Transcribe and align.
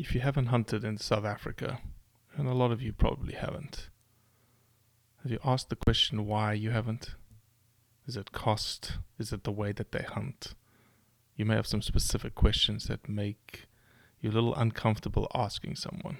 If 0.00 0.14
you 0.14 0.22
haven't 0.22 0.46
hunted 0.46 0.82
in 0.82 0.96
South 0.96 1.26
Africa, 1.26 1.78
and 2.34 2.48
a 2.48 2.54
lot 2.54 2.72
of 2.72 2.80
you 2.80 2.90
probably 2.90 3.34
haven't, 3.34 3.90
have 5.22 5.30
you 5.30 5.38
asked 5.44 5.68
the 5.68 5.76
question 5.76 6.26
why 6.26 6.54
you 6.54 6.70
haven't? 6.70 7.16
Is 8.06 8.16
it 8.16 8.32
cost? 8.32 8.96
Is 9.18 9.30
it 9.30 9.44
the 9.44 9.52
way 9.52 9.72
that 9.72 9.92
they 9.92 10.02
hunt? 10.02 10.54
You 11.36 11.44
may 11.44 11.54
have 11.54 11.66
some 11.66 11.82
specific 11.82 12.34
questions 12.34 12.86
that 12.86 13.10
make 13.10 13.66
you 14.22 14.30
a 14.30 14.32
little 14.32 14.54
uncomfortable 14.54 15.30
asking 15.34 15.76
someone. 15.76 16.16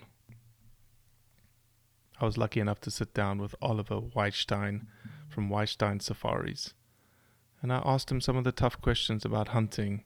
I 2.21 2.27
was 2.27 2.37
lucky 2.37 2.61
enough 2.61 2.83
to 2.83 2.91
sit 2.91 3.15
down 3.15 3.39
with 3.39 3.55
Oliver 3.63 3.99
Wettstein 3.99 4.89
from 5.31 5.49
Wettstein 5.49 6.03
Safaris, 6.03 6.75
and 7.63 7.73
I 7.73 7.81
asked 7.83 8.13
him 8.13 8.21
some 8.21 8.37
of 8.37 8.45
the 8.45 8.53
tough 8.53 8.79
questions 8.83 9.25
about 9.25 9.49
hunting 9.49 10.05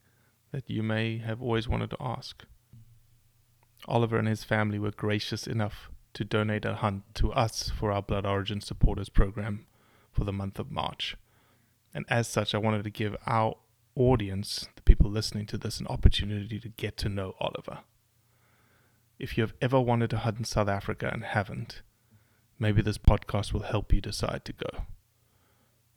that 0.53 0.71
you 0.71 0.85
may 0.85 1.19
have 1.19 1.43
always 1.43 1.67
wanted 1.67 1.91
to 1.91 1.97
ask. 2.01 2.45
Oliver 3.87 4.19
and 4.19 4.29
his 4.29 4.45
family 4.45 4.79
were 4.79 4.91
gracious 4.91 5.47
enough 5.47 5.91
to 6.15 6.25
donate 6.25 6.65
a 6.65 6.75
hunt 6.75 7.03
to 7.15 7.33
us 7.33 7.71
for 7.71 7.93
our 7.93 8.03
Blood 8.03 8.25
Origin 8.25 8.61
Supporters 8.61 9.09
program 9.09 9.67
for 10.13 10.25
the 10.25 10.33
month 10.33 10.59
of 10.59 10.71
March. 10.71 11.17
And 11.93 12.05
as 12.09 12.29
such, 12.29 12.55
I 12.55 12.59
wanted 12.59 12.85
to 12.85 12.91
give 12.91 13.17
our 13.27 13.57
audience, 13.97 14.69
the 14.77 14.83
people 14.83 15.11
listening 15.11 15.47
to 15.47 15.59
this, 15.59 15.81
an 15.81 15.87
opportunity 15.89 16.59
to 16.59 16.69
get 16.69 16.97
to 16.99 17.09
know 17.09 17.35
Oliver. 17.41 17.81
If 19.19 19.37
you 19.37 19.43
have 19.43 19.55
ever 19.61 19.81
wanted 19.81 20.11
to 20.11 20.19
hunt 20.19 20.39
in 20.39 20.45
South 20.45 20.69
Africa 20.69 21.11
and 21.13 21.25
haven't, 21.25 21.83
maybe 22.59 22.83
this 22.83 22.99
podcast 22.99 23.53
will 23.53 23.63
help 23.63 23.93
you 23.93 24.01
decide 24.01 24.45
to 24.45 24.53
go. 24.53 24.87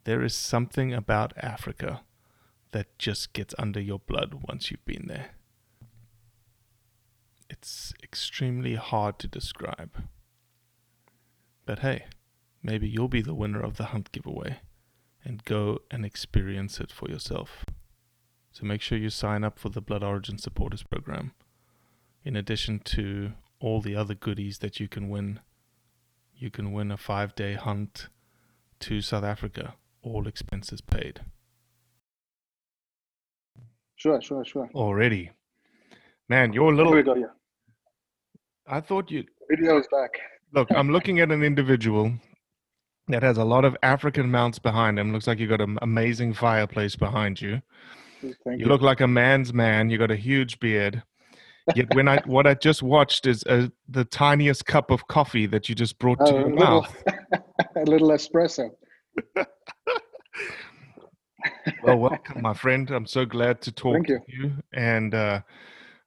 There 0.04 0.24
is 0.24 0.36
something 0.36 0.94
about 0.94 1.34
Africa 1.38 2.02
that 2.72 2.98
just 3.00 3.34
gets 3.34 3.56
under 3.58 3.80
your 3.80 4.00
blood 4.00 4.44
once 4.48 4.70
you've 4.70 4.86
been 4.86 5.06
there. 5.08 5.32
It's 7.50 7.94
extremely 8.04 8.76
hard 8.76 9.20
to 9.20 9.28
describe. 9.28 10.04
But 11.66 11.80
hey, 11.80 12.06
maybe 12.62 12.88
you'll 12.88 13.08
be 13.08 13.22
the 13.22 13.34
winner 13.34 13.62
of 13.62 13.78
the 13.78 13.86
hunt 13.86 14.12
giveaway 14.12 14.60
and 15.24 15.44
go 15.44 15.80
and 15.92 16.06
experience 16.06 16.80
it 16.80 16.92
for 16.92 17.10
yourself. 17.10 17.66
So 18.52 18.66
make 18.66 18.82
sure 18.82 18.98
you 18.98 19.10
sign 19.10 19.44
up 19.44 19.60
for 19.60 19.70
the 19.70 19.82
Blood 19.82 20.04
Origin 20.04 20.38
Supporters 20.38 20.84
Program. 20.84 21.34
In 22.24 22.36
addition 22.36 22.80
to 22.80 23.34
all 23.60 23.82
the 23.82 23.96
other 23.96 24.16
goodies 24.16 24.60
that 24.60 24.80
you 24.80 24.88
can 24.88 25.10
win, 25.10 25.40
you 26.36 26.50
can 26.50 26.72
win 26.72 26.92
a 26.92 26.98
five 26.98 27.36
day 27.36 27.54
hunt 27.54 28.10
to 28.80 29.02
South 29.02 29.24
Africa, 29.24 29.76
all 30.02 30.28
expenses 30.28 30.82
paid. 30.82 31.22
Sure, 33.96 34.22
sure, 34.22 34.46
sure. 34.46 34.70
Already. 34.74 35.32
Man, 36.30 36.52
you're 36.54 36.72
a 36.74 36.76
Here 36.76 36.86
we 36.86 36.92
little. 36.94 37.14
go. 37.16 37.20
Yeah, 37.20 37.28
I 38.68 38.82
thought 38.82 39.10
you. 39.10 39.24
video 39.50 39.80
is 39.80 39.88
back. 39.92 40.12
Look, 40.54 40.68
I'm 40.76 40.92
looking 40.92 41.20
at 41.20 41.32
an 41.32 41.42
individual 41.44 42.12
that 43.08 43.24
has 43.24 43.38
a 43.38 43.44
lot 43.46 43.64
of 43.64 43.78
African 43.84 44.30
mounts 44.30 44.60
behind 44.60 45.00
him. 45.00 45.14
Looks 45.14 45.28
like 45.28 45.40
you've 45.40 45.50
got 45.50 45.62
an 45.62 45.78
amazing 45.82 46.34
fireplace 46.34 46.96
behind 46.96 47.42
you. 47.42 47.62
Thank 48.22 48.60
You 48.60 48.66
look 48.66 48.82
like 48.82 49.00
a 49.00 49.08
man's 49.08 49.54
man. 49.54 49.90
You've 49.90 50.00
got 50.00 50.12
a 50.12 50.16
huge 50.18 50.60
beard. 50.60 51.02
Yet 51.76 51.94
when 51.96 52.08
I 52.10 52.22
what 52.26 52.46
I 52.46 52.56
just 52.56 52.84
watched 52.84 53.26
is 53.26 53.44
uh 53.46 53.68
the 53.88 54.04
tiniest 54.04 54.66
cup 54.66 54.92
of 54.92 55.08
coffee 55.08 55.46
that 55.48 55.70
you 55.70 55.76
just 55.76 55.98
brought 56.00 56.20
to 56.26 56.34
your 56.34 56.42
a 56.50 56.50
little, 56.50 56.82
mouth. 56.82 57.04
a 57.78 57.84
little 57.86 58.10
espresso. 58.10 58.70
Well, 61.84 61.98
welcome, 62.00 62.42
my 62.42 62.54
friend. 62.54 62.90
I'm 62.92 63.06
so 63.06 63.24
glad 63.26 63.62
to 63.62 63.72
talk 63.72 63.94
Thank 63.96 64.08
to 64.08 64.20
you, 64.28 64.52
and 64.74 65.14
uh, 65.14 65.42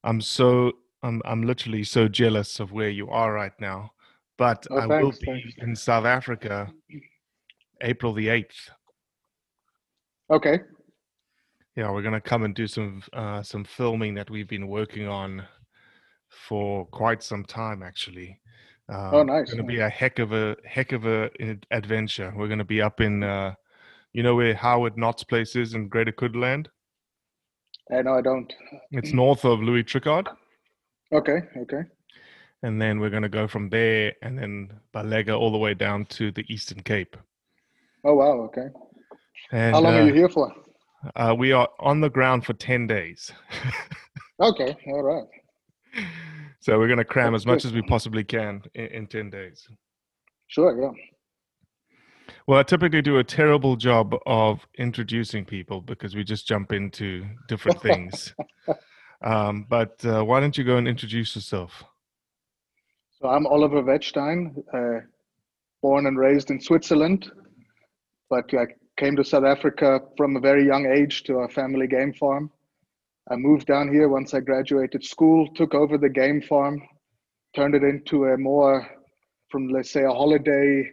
I'm 0.05 0.21
so 0.21 0.72
I'm 1.03 1.22
I'm 1.25 1.43
literally 1.43 1.84
so 1.84 2.09
jealous 2.09 2.61
of 2.61 2.72
where 2.72 2.88
you 2.91 3.09
are 3.11 3.33
right 3.33 3.59
now. 3.61 3.93
But 4.38 4.66
Oh, 4.71 4.78
I 4.78 4.87
will 4.87 5.12
be 5.12 5.27
thanks. 5.27 5.55
in 5.59 5.77
South 5.77 6.06
Africa, 6.06 6.72
April 7.83 8.12
the 8.15 8.28
eighth. 8.28 8.71
Okay. 10.31 10.60
Yeah, 11.77 11.91
we're 11.91 12.03
gonna 12.03 12.21
come 12.21 12.44
and 12.44 12.55
do 12.55 12.66
some 12.66 13.03
uh, 13.13 13.42
some 13.42 13.65
filming 13.65 14.15
that 14.15 14.30
we've 14.30 14.48
been 14.48 14.69
working 14.69 15.07
on 15.09 15.47
for 16.28 16.86
quite 16.86 17.22
some 17.22 17.45
time, 17.45 17.83
actually. 17.83 18.41
Uh, 18.89 19.10
Oh, 19.13 19.22
nice, 19.22 19.42
It's 19.42 19.53
gonna 19.54 19.65
be 19.66 19.80
a 19.80 19.89
heck 19.89 20.19
of 20.19 20.33
a 20.33 20.57
heck 20.65 20.92
of 20.92 21.07
a 21.07 21.30
adventure. 21.71 22.33
We're 22.36 22.48
gonna 22.48 22.65
be 22.65 22.80
up 22.83 23.01
in, 23.01 23.22
uh, 23.22 23.54
you 24.13 24.22
know, 24.22 24.34
where 24.36 24.54
Howard 24.54 24.97
Knott's 24.97 25.24
place 25.24 25.54
is 25.57 25.74
in 25.74 25.89
Greater 25.89 26.13
Kuduland. 26.13 26.66
I 27.92 28.03
know 28.03 28.15
I 28.15 28.21
don't. 28.22 28.53
It's 28.92 29.13
north 29.13 29.45
of 29.45 29.60
Louis 29.60 29.83
Trichardt, 29.84 30.28
Okay, 31.13 31.41
okay. 31.59 31.83
and 32.63 32.81
then 32.81 33.01
we're 33.01 33.10
gonna 33.10 33.28
go 33.28 33.48
from 33.48 33.69
there, 33.69 34.13
and 34.22 34.39
then 34.39 34.72
Balega 34.95 35.39
all 35.39 35.51
the 35.51 35.59
way 35.59 35.75
down 35.75 36.04
to 36.07 36.31
the 36.31 36.45
Eastern 36.48 36.83
Cape. 36.83 37.16
Oh 38.04 38.15
wow, 38.15 38.41
okay. 38.42 38.69
And 39.53 39.75
How 39.75 39.81
long 39.83 39.95
uh, 39.95 39.98
are 39.98 40.07
you 40.07 40.15
here 40.15 40.28
for? 40.28 40.53
Uh, 41.16 41.34
we 41.37 41.53
are 41.53 41.69
on 41.81 42.01
the 42.01 42.10
ground 42.10 42.45
for 42.45 42.53
ten 42.54 42.87
days. 42.87 43.31
Okay, 44.41 44.75
all 44.86 45.03
right. 45.03 45.27
So 46.60 46.78
we're 46.78 46.86
going 46.86 46.97
to 46.98 47.04
cram 47.04 47.33
That's 47.34 47.43
as 47.43 47.47
much 47.47 47.63
good. 47.63 47.69
as 47.69 47.75
we 47.75 47.83
possibly 47.83 48.25
can 48.25 48.63
in, 48.75 48.86
in 48.86 49.07
10 49.07 49.28
days. 49.28 49.69
Sure, 50.47 50.81
yeah. 50.81 50.91
Well, 52.47 52.59
I 52.59 52.63
typically 52.63 53.03
do 53.03 53.19
a 53.19 53.25
terrible 53.25 53.77
job 53.77 54.15
of 54.27 54.66
introducing 54.78 55.45
people 55.45 55.81
because 55.81 56.15
we 56.15 56.25
just 56.25 56.47
jump 56.47 56.72
into 56.72 57.25
different 57.48 57.81
things. 57.83 58.34
um, 59.22 59.66
but 59.69 60.04
uh, 60.04 60.25
why 60.25 60.41
don't 60.41 60.57
you 60.57 60.65
go 60.65 60.77
and 60.77 60.89
introduce 60.89 61.34
yourself? 61.34 61.84
So 63.21 63.28
I'm 63.28 63.47
Oliver 63.47 63.83
Wettstein, 63.83 64.57
uh, 64.72 65.04
born 65.83 66.07
and 66.07 66.19
raised 66.19 66.51
in 66.51 66.60
Switzerland, 66.60 67.31
but 68.31 68.53
I 68.54 68.66
came 68.97 69.16
to 69.16 69.25
South 69.25 69.45
Africa 69.45 70.01
from 70.16 70.36
a 70.36 70.41
very 70.41 70.66
young 70.66 70.86
age 70.86 71.25
to 71.25 71.36
our 71.36 71.51
family 71.51 71.86
game 71.86 72.15
farm. 72.15 72.51
I 73.31 73.36
moved 73.36 73.66
down 73.66 73.93
here 73.93 74.09
once 74.09 74.33
I 74.33 74.41
graduated 74.41 75.04
school, 75.04 75.47
took 75.54 75.75
over 75.75 75.98
the 75.98 76.09
game 76.09 76.41
farm, 76.41 76.83
turned 77.54 77.75
it 77.75 77.83
into 77.83 78.25
a 78.25 78.39
more, 78.39 78.89
from 79.51 79.69
let's 79.69 79.91
say, 79.91 80.04
a 80.04 80.10
holiday 80.10 80.91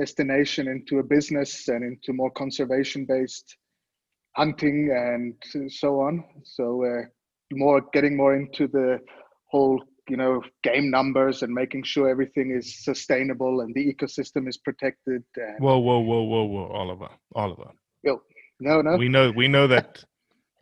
destination 0.00 0.64
into 0.76 0.94
a 0.98 1.08
business 1.16 1.50
and 1.68 1.82
into 1.90 2.10
more 2.20 2.30
conservation 2.42 3.00
based 3.14 3.48
hunting 4.40 4.78
and 5.06 5.34
so 5.82 5.88
on. 6.06 6.14
So, 6.56 6.64
uh, 6.90 7.02
more 7.52 7.80
getting 7.96 8.14
more 8.22 8.34
into 8.42 8.64
the 8.68 8.88
whole 9.52 9.78
you 10.12 10.16
know 10.22 10.34
game 10.62 10.86
numbers 10.98 11.36
and 11.42 11.52
making 11.62 11.82
sure 11.92 12.08
everything 12.08 12.48
is 12.58 12.66
sustainable 12.88 13.54
and 13.62 13.70
the 13.74 13.84
ecosystem 13.92 14.42
is 14.52 14.56
protected 14.68 15.22
and, 15.36 15.58
Whoa, 15.66 15.78
whoa, 15.86 16.00
whoa, 16.08 16.22
whoa, 16.32 16.44
whoa, 16.54 16.66
Oliver, 16.82 17.10
Oliver. 17.34 17.70
yo, 18.06 18.14
no 18.60 18.74
no 18.86 18.92
We 19.02 19.08
know, 19.08 19.26
we 19.40 19.48
know 19.48 19.66
that, 19.74 20.04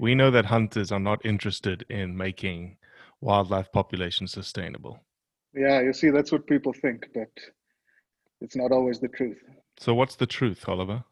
we 0.04 0.14
know 0.14 0.30
that 0.36 0.46
hunters 0.46 0.90
are 0.96 1.04
not 1.10 1.24
interested 1.32 1.78
in 1.88 2.16
making 2.26 2.76
wildlife 3.20 3.68
populations 3.78 4.30
sustainable. 4.40 4.94
yeah 5.66 5.78
you 5.86 5.92
see 6.00 6.10
that's 6.16 6.32
what 6.34 6.44
people 6.54 6.72
think 6.84 6.98
but 7.18 7.34
it's 8.40 8.56
not 8.56 8.72
always 8.72 9.00
the 9.00 9.08
truth 9.08 9.38
So, 9.78 9.94
what's 9.94 10.16
the 10.16 10.26
truth, 10.26 10.68
Oliver? 10.68 11.04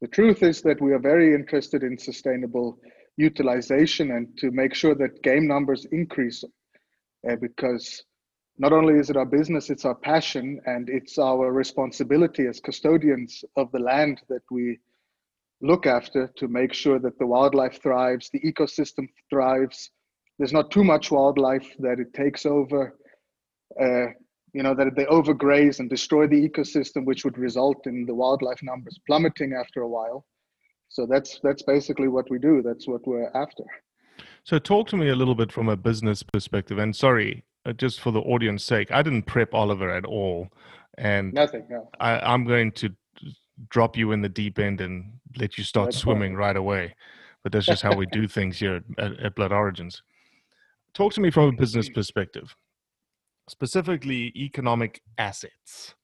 the 0.00 0.08
truth 0.08 0.42
is 0.42 0.62
that 0.62 0.80
we 0.80 0.92
are 0.92 0.98
very 0.98 1.34
interested 1.34 1.82
in 1.82 1.98
sustainable 1.98 2.78
utilization 3.16 4.12
and 4.12 4.26
to 4.38 4.50
make 4.50 4.74
sure 4.74 4.94
that 4.94 5.22
game 5.22 5.46
numbers 5.46 5.86
increase 5.92 6.42
uh, 7.28 7.36
because 7.36 8.02
not 8.58 8.72
only 8.72 8.94
is 8.94 9.10
it 9.10 9.16
our 9.16 9.26
business 9.26 9.68
it's 9.70 9.84
our 9.84 9.94
passion 9.94 10.60
and 10.66 10.88
it's 10.88 11.18
our 11.18 11.52
responsibility 11.52 12.46
as 12.46 12.60
custodians 12.60 13.44
of 13.56 13.70
the 13.72 13.78
land 13.78 14.20
that 14.28 14.42
we 14.50 14.78
look 15.60 15.86
after 15.86 16.28
to 16.36 16.48
make 16.48 16.72
sure 16.72 16.98
that 16.98 17.18
the 17.18 17.26
wildlife 17.26 17.82
thrives 17.82 18.30
the 18.30 18.40
ecosystem 18.40 19.06
thrives 19.28 19.90
there's 20.38 20.52
not 20.54 20.70
too 20.70 20.84
much 20.84 21.10
wildlife 21.10 21.68
that 21.78 22.00
it 22.00 22.14
takes 22.14 22.46
over 22.46 22.96
uh, 23.78 24.06
you 24.52 24.62
know 24.62 24.74
that 24.74 24.94
they 24.96 25.04
overgraze 25.04 25.80
and 25.80 25.88
destroy 25.88 26.26
the 26.26 26.48
ecosystem 26.48 27.04
which 27.04 27.24
would 27.24 27.38
result 27.38 27.86
in 27.86 28.04
the 28.06 28.14
wildlife 28.14 28.62
numbers 28.62 28.98
plummeting 29.06 29.52
after 29.52 29.82
a 29.82 29.88
while 29.88 30.24
so 30.88 31.06
that's 31.06 31.40
that's 31.42 31.62
basically 31.62 32.08
what 32.08 32.28
we 32.30 32.38
do 32.38 32.62
that's 32.62 32.86
what 32.86 33.06
we're 33.06 33.30
after 33.34 33.64
So, 34.44 34.58
talk 34.58 34.88
to 34.88 34.96
me 34.96 35.08
a 35.08 35.14
little 35.14 35.34
bit 35.34 35.52
from 35.52 35.68
a 35.68 35.76
business 35.76 36.22
perspective. 36.22 36.78
And 36.78 36.94
sorry, 36.96 37.44
uh, 37.66 37.72
just 37.72 38.00
for 38.00 38.10
the 38.10 38.20
audience 38.20 38.64
sake, 38.64 38.90
I 38.90 39.02
didn't 39.02 39.24
prep 39.24 39.54
Oliver 39.54 39.90
at 39.90 40.04
all. 40.04 40.48
And 40.98 41.32
nothing 41.32 41.64
no 41.70 41.88
I, 42.00 42.18
I'm 42.32 42.44
going 42.44 42.72
to 42.72 42.90
drop 43.68 43.96
you 43.96 44.12
in 44.12 44.22
the 44.22 44.28
deep 44.28 44.58
end 44.58 44.80
and 44.80 45.12
let 45.36 45.58
you 45.58 45.64
start 45.64 45.88
That's 45.88 45.98
swimming 45.98 46.32
fine. 46.32 46.38
right 46.38 46.56
away. 46.56 46.94
But 47.42 47.52
that's 47.52 47.66
just 47.66 47.82
how 47.82 47.94
we 47.94 48.06
do 48.06 48.26
things 48.36 48.58
here 48.58 48.82
at, 48.98 49.12
at 49.20 49.34
Blood 49.34 49.52
Origins. 49.52 50.02
Talk 50.94 51.12
to 51.14 51.20
me 51.20 51.30
from 51.30 51.44
a 51.48 51.52
business 51.52 51.88
perspective, 51.88 52.56
specifically 53.50 54.32
economic 54.36 55.02
assets. 55.18 55.94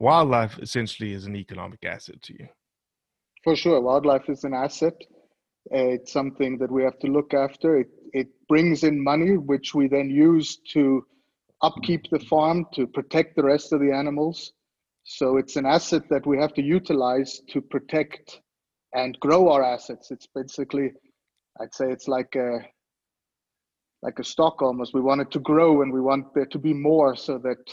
Wildlife 0.00 0.58
essentially 0.58 1.12
is 1.12 1.26
an 1.26 1.36
economic 1.36 1.84
asset 1.84 2.20
to 2.22 2.32
you. 2.32 2.48
For 3.44 3.54
sure, 3.54 3.80
wildlife 3.80 4.28
is 4.28 4.44
an 4.44 4.54
asset. 4.54 4.94
It's 5.70 6.12
something 6.12 6.58
that 6.58 6.70
we 6.70 6.82
have 6.82 6.98
to 7.00 7.06
look 7.06 7.34
after. 7.34 7.78
It, 7.78 7.88
it 8.12 8.28
brings 8.48 8.82
in 8.82 9.02
money, 9.02 9.36
which 9.36 9.74
we 9.74 9.88
then 9.88 10.10
use 10.10 10.58
to 10.72 11.04
upkeep 11.62 12.02
the 12.10 12.18
farm, 12.20 12.66
to 12.74 12.86
protect 12.86 13.36
the 13.36 13.44
rest 13.44 13.72
of 13.72 13.80
the 13.80 13.92
animals. 13.92 14.52
So 15.04 15.36
it's 15.36 15.56
an 15.56 15.66
asset 15.66 16.02
that 16.10 16.26
we 16.26 16.38
have 16.38 16.54
to 16.54 16.62
utilize 16.62 17.40
to 17.50 17.60
protect 17.60 18.40
and 18.94 19.18
grow 19.20 19.48
our 19.50 19.62
assets. 19.62 20.10
It's 20.10 20.26
basically, 20.34 20.92
I'd 21.60 21.74
say 21.74 21.90
it's 21.90 22.08
like 22.08 22.34
a 22.36 22.60
like 24.02 24.18
a 24.18 24.24
stock 24.24 24.60
almost. 24.62 24.94
We 24.94 25.00
want 25.00 25.20
it 25.20 25.30
to 25.32 25.40
grow 25.40 25.82
and 25.82 25.92
we 25.92 26.00
want 26.00 26.34
there 26.34 26.46
to 26.46 26.58
be 26.58 26.74
more 26.74 27.16
so 27.16 27.38
that 27.38 27.70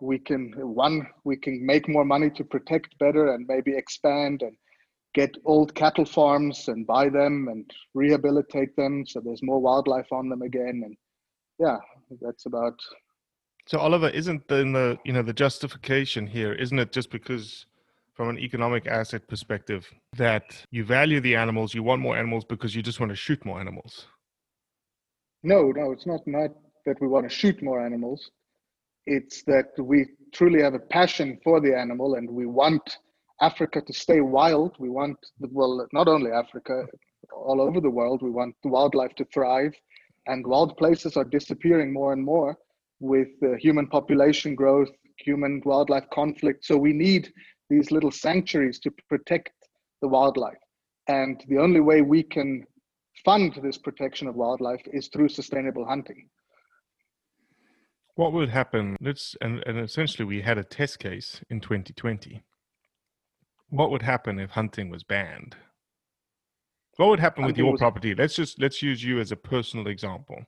we 0.00 0.18
can 0.18 0.52
one 0.56 1.06
we 1.24 1.36
can 1.36 1.64
make 1.64 1.88
more 1.88 2.04
money 2.04 2.30
to 2.30 2.44
protect 2.44 2.98
better 2.98 3.34
and 3.34 3.46
maybe 3.48 3.76
expand 3.76 4.42
and 4.42 4.56
get 5.14 5.36
old 5.44 5.74
cattle 5.74 6.04
farms 6.04 6.68
and 6.68 6.86
buy 6.86 7.08
them 7.08 7.48
and 7.50 7.68
rehabilitate 7.94 8.76
them 8.76 9.04
so 9.06 9.20
there's 9.20 9.42
more 9.42 9.60
wildlife 9.60 10.06
on 10.12 10.28
them 10.28 10.42
again 10.42 10.82
and 10.84 10.96
yeah 11.58 11.78
that's 12.20 12.46
about 12.46 12.78
So 13.66 13.78
Oliver, 13.78 14.08
isn't 14.08 14.48
then 14.48 14.72
the 14.72 14.98
you 15.04 15.12
know 15.12 15.22
the 15.22 15.34
justification 15.34 16.26
here, 16.26 16.52
isn't 16.64 16.78
it 16.78 16.90
just 16.98 17.10
because 17.10 17.66
from 18.14 18.30
an 18.30 18.38
economic 18.38 18.86
asset 18.86 19.28
perspective 19.28 19.86
that 20.16 20.44
you 20.70 20.84
value 20.84 21.20
the 21.20 21.36
animals, 21.36 21.74
you 21.74 21.82
want 21.82 22.00
more 22.00 22.16
animals 22.16 22.44
because 22.44 22.74
you 22.74 22.82
just 22.82 22.98
want 23.00 23.10
to 23.10 23.16
shoot 23.16 23.44
more 23.44 23.60
animals? 23.60 24.06
No 25.42 25.70
no 25.70 25.92
it's 25.92 26.06
not 26.06 26.26
not 26.26 26.50
that 26.86 27.00
we 27.00 27.08
want 27.08 27.28
to 27.28 27.34
shoot 27.34 27.62
more 27.62 27.84
animals. 27.84 28.30
It's 29.06 29.42
that 29.44 29.68
we 29.78 30.06
truly 30.32 30.62
have 30.62 30.74
a 30.74 30.78
passion 30.78 31.38
for 31.44 31.60
the 31.60 31.76
animal 31.76 32.14
and 32.14 32.28
we 32.30 32.46
want 32.46 32.98
africa 33.40 33.80
to 33.80 33.92
stay 33.92 34.20
wild. 34.20 34.76
We 34.78 34.88
want 34.88 35.18
well 35.40 35.86
not 35.92 36.08
only 36.08 36.30
africa 36.30 36.86
all 37.32 37.60
over 37.60 37.80
the 37.80 37.90
world 37.90 38.22
we 38.22 38.30
want 38.30 38.54
the 38.62 38.70
wildlife 38.70 39.14
to 39.16 39.24
thrive. 39.26 39.74
And 40.26 40.46
wild 40.46 40.76
places 40.76 41.16
are 41.16 41.24
disappearing 41.24 41.92
more 41.92 42.12
and 42.12 42.22
more 42.22 42.56
with 43.00 43.28
uh, 43.42 43.54
human 43.56 43.86
population 43.86 44.54
growth 44.54 44.90
human 45.18 45.60
wildlife 45.64 46.08
conflict. 46.12 46.64
So 46.64 46.76
we 46.76 46.92
need 46.92 47.32
these 47.70 47.90
little 47.90 48.10
sanctuaries 48.10 48.78
to 48.80 48.90
protect 49.08 49.50
the 50.00 50.08
wildlife. 50.08 50.58
And 51.08 51.42
the 51.48 51.58
only 51.58 51.80
way 51.80 52.02
we 52.02 52.22
can 52.22 52.64
fund 53.24 53.58
this 53.62 53.78
protection 53.78 54.28
of 54.28 54.34
wildlife 54.34 54.82
is 54.92 55.08
through 55.08 55.28
sustainable 55.28 55.84
hunting 55.84 56.28
What 58.14 58.32
would 58.32 58.50
happen? 58.50 58.96
Let's 59.00 59.36
and, 59.40 59.62
and 59.66 59.78
essentially 59.78 60.24
we 60.26 60.40
had 60.42 60.58
a 60.58 60.64
test 60.64 60.98
case 60.98 61.40
in 61.50 61.60
2020. 61.60 62.42
What 63.70 63.90
would 63.90 64.02
happen 64.02 64.38
if 64.40 64.50
hunting 64.50 64.90
was 64.90 65.04
banned? 65.04 65.54
What 66.96 67.08
would 67.10 67.20
happen 67.20 67.44
with 67.44 67.56
your 67.56 67.72
was- 67.72 67.78
property? 67.78 68.14
Let's 68.14 68.34
just 68.34 68.60
let's 68.60 68.82
use 68.82 69.04
you 69.04 69.20
as 69.20 69.30
a 69.32 69.36
personal 69.36 69.86
example. 69.86 70.38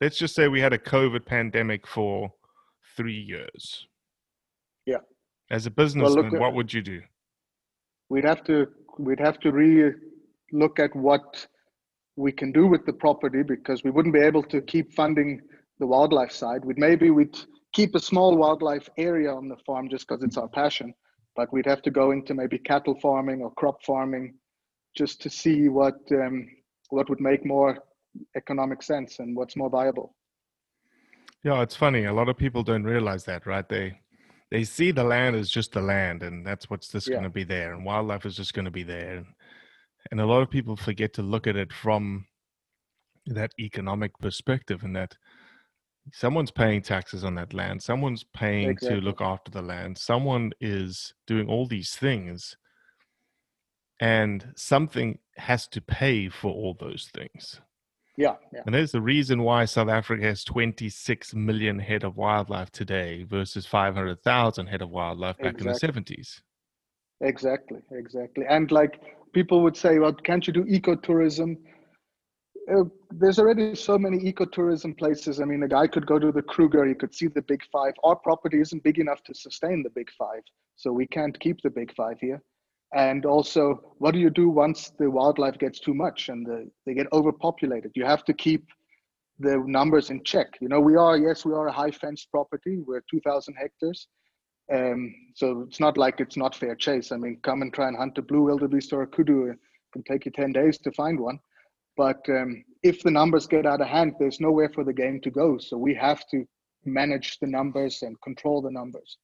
Let's 0.00 0.18
just 0.18 0.34
say 0.34 0.46
we 0.46 0.60
had 0.60 0.72
a 0.72 0.78
COVID 0.78 1.26
pandemic 1.26 1.86
for 1.86 2.32
three 2.96 3.20
years. 3.20 3.86
Yeah. 4.86 5.02
As 5.50 5.66
a 5.66 5.70
businessman, 5.70 6.26
at- 6.26 6.40
what 6.40 6.54
would 6.54 6.72
you 6.72 6.82
do? 6.82 7.02
we'd 8.10 8.24
have 8.24 8.42
to 8.44 8.66
we'd 8.98 9.20
have 9.20 9.38
to 9.40 9.50
re 9.52 9.92
look 10.52 10.78
at 10.78 10.94
what 10.94 11.46
we 12.16 12.32
can 12.32 12.52
do 12.52 12.66
with 12.66 12.84
the 12.86 12.92
property 12.92 13.42
because 13.42 13.84
we 13.84 13.90
wouldn't 13.90 14.14
be 14.14 14.20
able 14.20 14.42
to 14.42 14.60
keep 14.62 14.92
funding 14.94 15.40
the 15.78 15.86
wildlife 15.86 16.32
side 16.32 16.64
we'd 16.64 16.78
maybe 16.78 17.10
we'd 17.10 17.38
keep 17.72 17.94
a 17.94 18.00
small 18.00 18.36
wildlife 18.36 18.88
area 18.98 19.32
on 19.32 19.48
the 19.48 19.56
farm 19.66 19.88
just 19.88 20.06
because 20.06 20.22
it's 20.22 20.36
our 20.36 20.48
passion 20.48 20.92
but 21.36 21.52
we'd 21.52 21.66
have 21.66 21.82
to 21.82 21.90
go 21.90 22.10
into 22.10 22.34
maybe 22.34 22.58
cattle 22.58 22.98
farming 23.00 23.40
or 23.42 23.52
crop 23.54 23.82
farming 23.84 24.34
just 24.96 25.20
to 25.22 25.30
see 25.30 25.68
what 25.68 25.94
um, 26.12 26.46
what 26.90 27.08
would 27.08 27.20
make 27.20 27.46
more 27.46 27.78
economic 28.36 28.82
sense 28.82 29.20
and 29.20 29.36
what's 29.36 29.56
more 29.56 29.70
viable 29.70 30.14
Yeah, 31.44 31.62
it's 31.62 31.76
funny. 31.76 32.04
A 32.04 32.12
lot 32.12 32.28
of 32.28 32.36
people 32.36 32.62
don't 32.62 32.84
realize 32.84 33.24
that, 33.24 33.46
right? 33.46 33.66
They 33.68 33.98
they 34.50 34.64
see 34.64 34.90
the 34.90 35.04
land 35.04 35.36
as 35.36 35.48
just 35.48 35.72
the 35.72 35.80
land, 35.80 36.22
and 36.22 36.44
that's 36.46 36.68
what's 36.68 36.88
just 36.88 37.08
Yeah. 37.08 37.14
going 37.14 37.24
to 37.24 37.30
be 37.30 37.44
there, 37.44 37.72
and 37.72 37.84
wildlife 37.84 38.26
is 38.26 38.36
just 38.36 38.52
going 38.52 38.64
to 38.64 38.70
be 38.70 38.82
there. 38.82 39.18
And, 39.18 39.26
and 40.10 40.20
a 40.20 40.26
lot 40.26 40.42
of 40.42 40.50
people 40.50 40.76
forget 40.76 41.12
to 41.14 41.22
look 41.22 41.46
at 41.46 41.56
it 41.56 41.72
from 41.72 42.26
that 43.26 43.52
economic 43.58 44.12
perspective, 44.20 44.82
and 44.82 44.96
that 44.96 45.16
someone's 46.12 46.50
paying 46.50 46.82
taxes 46.82 47.24
on 47.24 47.34
that 47.36 47.52
land, 47.54 47.82
someone's 47.82 48.24
paying 48.24 48.70
Exactly. 48.70 48.96
to 48.96 49.02
look 49.02 49.20
after 49.20 49.50
the 49.50 49.62
land, 49.62 49.98
someone 49.98 50.52
is 50.60 51.14
doing 51.26 51.48
all 51.48 51.66
these 51.66 51.94
things, 51.94 52.56
and 54.00 54.52
something 54.56 55.18
has 55.36 55.68
to 55.68 55.80
pay 55.80 56.28
for 56.28 56.50
all 56.50 56.74
those 56.78 57.10
things. 57.14 57.60
yeah 58.16 58.36
yeah 58.52 58.62
And 58.64 58.74
there's 58.74 58.92
the 58.92 59.00
reason 59.00 59.42
why 59.42 59.64
South 59.64 59.88
Africa 59.88 60.24
has 60.24 60.44
26 60.44 61.34
million 61.34 61.78
head 61.78 62.04
of 62.04 62.16
wildlife 62.16 62.70
today 62.70 63.24
versus 63.24 63.66
500,000 63.66 64.66
head 64.66 64.82
of 64.82 64.90
wildlife 64.90 65.36
back 65.40 65.60
Exactly. 65.60 65.60
in 65.60 65.68
the 65.68 65.74
70s. 65.74 66.42
Exactly, 67.22 67.80
exactly. 67.92 68.44
And 68.48 68.70
like 68.72 69.00
people 69.32 69.62
would 69.62 69.76
say, 69.76 69.98
well, 69.98 70.12
can't 70.12 70.46
you 70.46 70.52
do 70.52 70.64
ecotourism? 70.64 71.56
uh, 72.70 72.84
there's 73.10 73.38
already 73.38 73.74
so 73.74 73.98
many 73.98 74.18
ecotourism 74.32 74.96
places. 74.96 75.40
I 75.40 75.44
mean, 75.44 75.62
a 75.62 75.68
guy 75.68 75.86
could 75.86 76.06
go 76.06 76.18
to 76.18 76.32
the 76.32 76.42
Kruger, 76.42 76.86
he 76.86 76.94
could 76.94 77.14
see 77.14 77.26
the 77.26 77.42
Big 77.42 77.62
Five. 77.72 77.94
Our 78.04 78.16
property 78.16 78.60
isn't 78.60 78.84
big 78.84 78.98
enough 78.98 79.22
to 79.24 79.34
sustain 79.34 79.82
the 79.82 79.90
Big 79.90 80.08
Five, 80.18 80.42
so 80.76 80.92
we 80.92 81.06
can't 81.06 81.38
keep 81.40 81.60
the 81.62 81.70
Big 81.70 81.94
Five 81.94 82.18
here. 82.20 82.42
And 82.94 83.24
also, 83.24 83.94
what 83.98 84.12
do 84.12 84.18
you 84.20 84.30
do 84.30 84.48
once 84.48 84.92
the 84.98 85.10
wildlife 85.10 85.58
gets 85.58 85.78
too 85.78 85.94
much 85.94 86.28
and 86.28 86.44
the, 86.44 86.68
they 86.86 86.94
get 86.94 87.06
overpopulated? 87.12 87.92
You 87.94 88.04
have 88.04 88.24
to 88.24 88.34
keep 88.34 88.66
the 89.38 89.62
numbers 89.64 90.10
in 90.10 90.22
check. 90.24 90.48
You 90.60 90.68
know, 90.68 90.80
we 90.80 90.96
are, 90.96 91.16
yes, 91.16 91.44
we 91.44 91.54
are 91.54 91.68
a 91.68 91.72
high 91.72 91.92
fenced 91.92 92.30
property. 92.30 92.78
We're 92.84 93.02
2,000 93.10 93.54
hectares. 93.54 94.08
Um, 94.72 95.14
so 95.34 95.64
it's 95.66 95.80
not 95.80 95.98
like 95.98 96.20
it's 96.20 96.36
not 96.36 96.54
fair 96.54 96.74
chase. 96.74 97.12
I 97.12 97.16
mean, 97.16 97.38
come 97.42 97.62
and 97.62 97.72
try 97.72 97.88
and 97.88 97.96
hunt 97.96 98.18
a 98.18 98.22
blue 98.22 98.42
wildebeest 98.42 98.92
or 98.92 99.02
a 99.02 99.06
kudu. 99.06 99.50
It 99.50 99.58
can 99.92 100.02
take 100.04 100.24
you 100.26 100.30
10 100.30 100.52
days 100.52 100.78
to 100.78 100.92
find 100.92 101.18
one. 101.18 101.40
But 101.96 102.20
um, 102.28 102.64
if 102.82 103.02
the 103.02 103.10
numbers 103.10 103.46
get 103.46 103.66
out 103.66 103.80
of 103.80 103.88
hand, 103.88 104.14
there's 104.18 104.40
nowhere 104.40 104.68
for 104.68 104.84
the 104.84 104.92
game 104.92 105.20
to 105.22 105.30
go. 105.30 105.58
So 105.58 105.76
we 105.76 105.94
have 105.94 106.26
to 106.30 106.46
manage 106.84 107.38
the 107.40 107.46
numbers 107.46 108.02
and 108.02 108.20
control 108.20 108.62
the 108.62 108.70
numbers. 108.70 109.18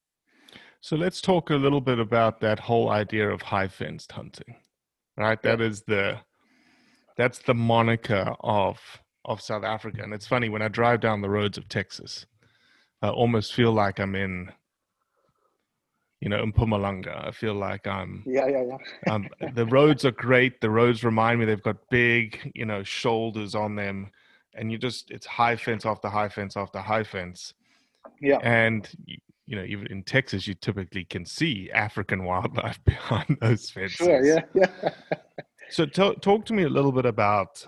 So 0.81 0.95
let's 0.95 1.21
talk 1.21 1.49
a 1.49 1.55
little 1.55 1.81
bit 1.81 1.99
about 1.99 2.39
that 2.41 2.59
whole 2.59 2.89
idea 2.89 3.29
of 3.29 3.41
high 3.41 3.67
fenced 3.67 4.11
hunting, 4.11 4.55
right? 5.17 5.41
That 5.41 5.59
is 5.59 5.81
the 5.81 6.19
that's 7.17 7.39
the 7.39 7.55
moniker 7.55 8.35
of 8.41 8.79
of 9.25 9.41
South 9.41 9.63
Africa, 9.63 10.03
and 10.03 10.13
it's 10.13 10.27
funny 10.27 10.49
when 10.49 10.61
I 10.61 10.69
drive 10.69 11.01
down 11.01 11.21
the 11.21 11.29
roads 11.29 11.57
of 11.57 11.67
Texas, 11.67 12.25
I 13.01 13.09
almost 13.09 13.53
feel 13.53 13.73
like 13.73 13.99
I'm 13.99 14.15
in, 14.15 14.51
you 16.21 16.29
know, 16.29 16.41
in 16.41 16.51
Mpumalanga. 16.51 17.27
I 17.27 17.31
feel 17.31 17.53
like 17.53 17.85
I'm. 17.87 18.23
Yeah, 18.25 18.47
yeah, 18.47 18.63
yeah. 18.63 19.13
um, 19.13 19.27
the 19.53 19.65
roads 19.65 20.05
are 20.05 20.11
great. 20.11 20.61
The 20.61 20.69
roads 20.69 21.03
remind 21.03 21.39
me 21.39 21.45
they've 21.45 21.61
got 21.61 21.77
big, 21.89 22.51
you 22.55 22.65
know, 22.65 22.83
shoulders 22.83 23.55
on 23.55 23.75
them, 23.75 24.11
and 24.55 24.71
you 24.71 24.77
just 24.77 25.11
it's 25.11 25.25
high 25.25 25.55
fence 25.55 25.85
after 25.85 26.09
high 26.09 26.29
fence 26.29 26.57
after 26.57 26.79
high 26.79 27.03
fence. 27.03 27.53
Yeah. 28.21 28.37
And 28.37 28.89
you 29.45 29.55
know, 29.55 29.63
even 29.63 29.87
in 29.87 30.03
Texas, 30.03 30.45
you 30.45 30.53
typically 30.53 31.05
can 31.05 31.25
see 31.25 31.71
African 31.71 32.25
wildlife 32.25 32.79
behind 32.85 33.37
those 33.39 33.69
fences. 33.69 33.95
Sure, 33.95 34.23
yeah, 34.23 34.41
yeah. 34.53 34.91
so, 35.69 35.85
t- 35.85 36.15
talk 36.15 36.45
to 36.45 36.53
me 36.53 36.63
a 36.63 36.69
little 36.69 36.91
bit 36.91 37.05
about 37.05 37.65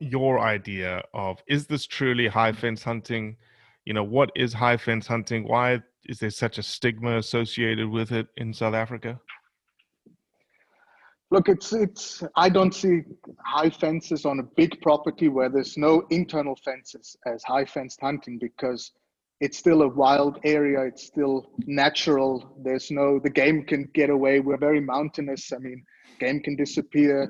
your 0.00 0.40
idea 0.40 1.02
of 1.14 1.42
is 1.46 1.66
this 1.66 1.86
truly 1.86 2.26
high 2.28 2.52
fence 2.52 2.82
hunting? 2.82 3.36
You 3.84 3.94
know, 3.94 4.04
what 4.04 4.30
is 4.34 4.52
high 4.52 4.76
fence 4.76 5.06
hunting? 5.06 5.46
Why 5.46 5.82
is 6.06 6.18
there 6.18 6.30
such 6.30 6.58
a 6.58 6.62
stigma 6.62 7.18
associated 7.18 7.88
with 7.88 8.12
it 8.12 8.26
in 8.36 8.52
South 8.52 8.74
Africa? 8.74 9.20
Look, 11.30 11.48
it's 11.48 11.72
it's. 11.72 12.22
I 12.36 12.50
don't 12.50 12.74
see 12.74 13.02
high 13.44 13.70
fences 13.70 14.26
on 14.26 14.40
a 14.40 14.42
big 14.42 14.80
property 14.82 15.28
where 15.28 15.48
there's 15.48 15.78
no 15.78 16.04
internal 16.10 16.56
fences 16.56 17.16
as 17.26 17.42
high 17.42 17.64
fenced 17.64 18.00
hunting 18.02 18.38
because 18.38 18.92
it's 19.42 19.58
still 19.58 19.82
a 19.82 19.88
wild 19.88 20.38
area 20.44 20.80
it's 20.82 21.04
still 21.04 21.50
natural 21.66 22.54
there's 22.62 22.92
no 22.92 23.18
the 23.18 23.28
game 23.28 23.64
can 23.64 23.88
get 23.92 24.08
away 24.08 24.38
we're 24.38 24.56
very 24.56 24.80
mountainous 24.80 25.52
i 25.52 25.58
mean 25.58 25.84
game 26.20 26.38
can 26.40 26.54
disappear 26.54 27.28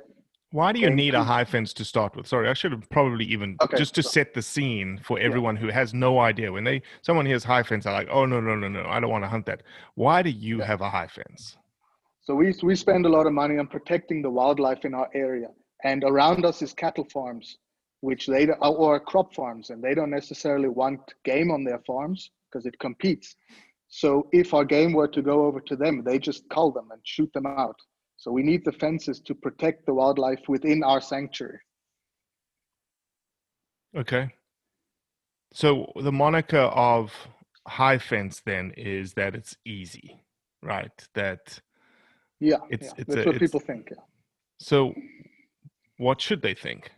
why 0.52 0.72
do 0.72 0.80
you 0.80 0.90
need 0.90 1.14
a 1.14 1.24
high 1.24 1.44
fence 1.44 1.72
to 1.72 1.84
start 1.84 2.14
with 2.14 2.26
sorry 2.26 2.48
i 2.48 2.52
should 2.52 2.72
have 2.72 2.88
probably 2.90 3.24
even 3.24 3.56
okay, 3.60 3.76
just 3.76 3.94
to 3.94 4.02
set 4.02 4.32
the 4.34 4.42
scene 4.42 4.98
for 5.02 5.18
everyone 5.18 5.56
yeah. 5.56 5.62
who 5.62 5.68
has 5.68 5.92
no 5.92 6.20
idea 6.20 6.52
when 6.52 6.64
they 6.64 6.80
someone 7.02 7.26
hears 7.26 7.44
high 7.44 7.62
fence 7.62 7.84
they're 7.84 7.92
like 7.92 8.08
oh 8.10 8.24
no 8.24 8.40
no 8.40 8.54
no 8.54 8.68
no 8.68 8.84
i 8.88 9.00
don't 9.00 9.10
want 9.10 9.24
to 9.24 9.28
hunt 9.28 9.44
that 9.46 9.62
why 9.94 10.22
do 10.22 10.30
you 10.30 10.58
yeah. 10.58 10.64
have 10.64 10.80
a 10.80 10.88
high 10.88 11.08
fence 11.08 11.56
so 12.20 12.34
we 12.34 12.54
we 12.62 12.76
spend 12.76 13.04
a 13.04 13.08
lot 13.08 13.26
of 13.26 13.32
money 13.32 13.58
on 13.58 13.66
protecting 13.66 14.22
the 14.22 14.30
wildlife 14.30 14.84
in 14.84 14.94
our 14.94 15.10
area 15.14 15.48
and 15.84 16.04
around 16.04 16.44
us 16.44 16.62
is 16.62 16.72
cattle 16.72 17.06
farms 17.12 17.58
which 18.02 18.26
they 18.26 18.48
or 18.48 19.00
crop 19.00 19.32
farms, 19.32 19.70
and 19.70 19.82
they 19.82 19.94
don't 19.94 20.10
necessarily 20.10 20.68
want 20.68 21.00
game 21.24 21.50
on 21.50 21.64
their 21.64 21.78
farms 21.86 22.30
because 22.50 22.66
it 22.66 22.78
competes. 22.80 23.36
So 23.88 24.28
if 24.32 24.52
our 24.54 24.64
game 24.64 24.92
were 24.92 25.08
to 25.08 25.22
go 25.22 25.46
over 25.46 25.60
to 25.60 25.76
them, 25.76 26.02
they 26.04 26.18
just 26.18 26.48
cull 26.50 26.72
them 26.72 26.88
and 26.90 27.00
shoot 27.04 27.32
them 27.32 27.46
out. 27.46 27.76
So 28.22 28.30
we 28.30 28.44
need 28.44 28.64
the 28.64 28.70
fences 28.70 29.18
to 29.26 29.34
protect 29.34 29.84
the 29.84 29.92
wildlife 29.92 30.44
within 30.46 30.84
our 30.84 31.00
sanctuary. 31.00 31.58
Okay. 33.96 34.32
So 35.52 35.90
the 36.00 36.12
moniker 36.12 36.70
of 36.92 37.12
high 37.66 37.98
fence 37.98 38.40
then 38.46 38.74
is 38.76 39.12
that 39.14 39.34
it's 39.34 39.56
easy, 39.66 40.22
right? 40.62 40.92
That 41.16 41.58
yeah, 42.38 42.58
it's, 42.70 42.86
yeah. 42.86 42.92
it's 42.98 43.12
that's 43.12 43.26
a, 43.26 43.30
what 43.30 43.40
people 43.40 43.58
think. 43.58 43.88
Yeah. 43.90 44.04
So 44.60 44.94
what 45.96 46.20
should 46.20 46.42
they 46.42 46.54
think? 46.54 46.92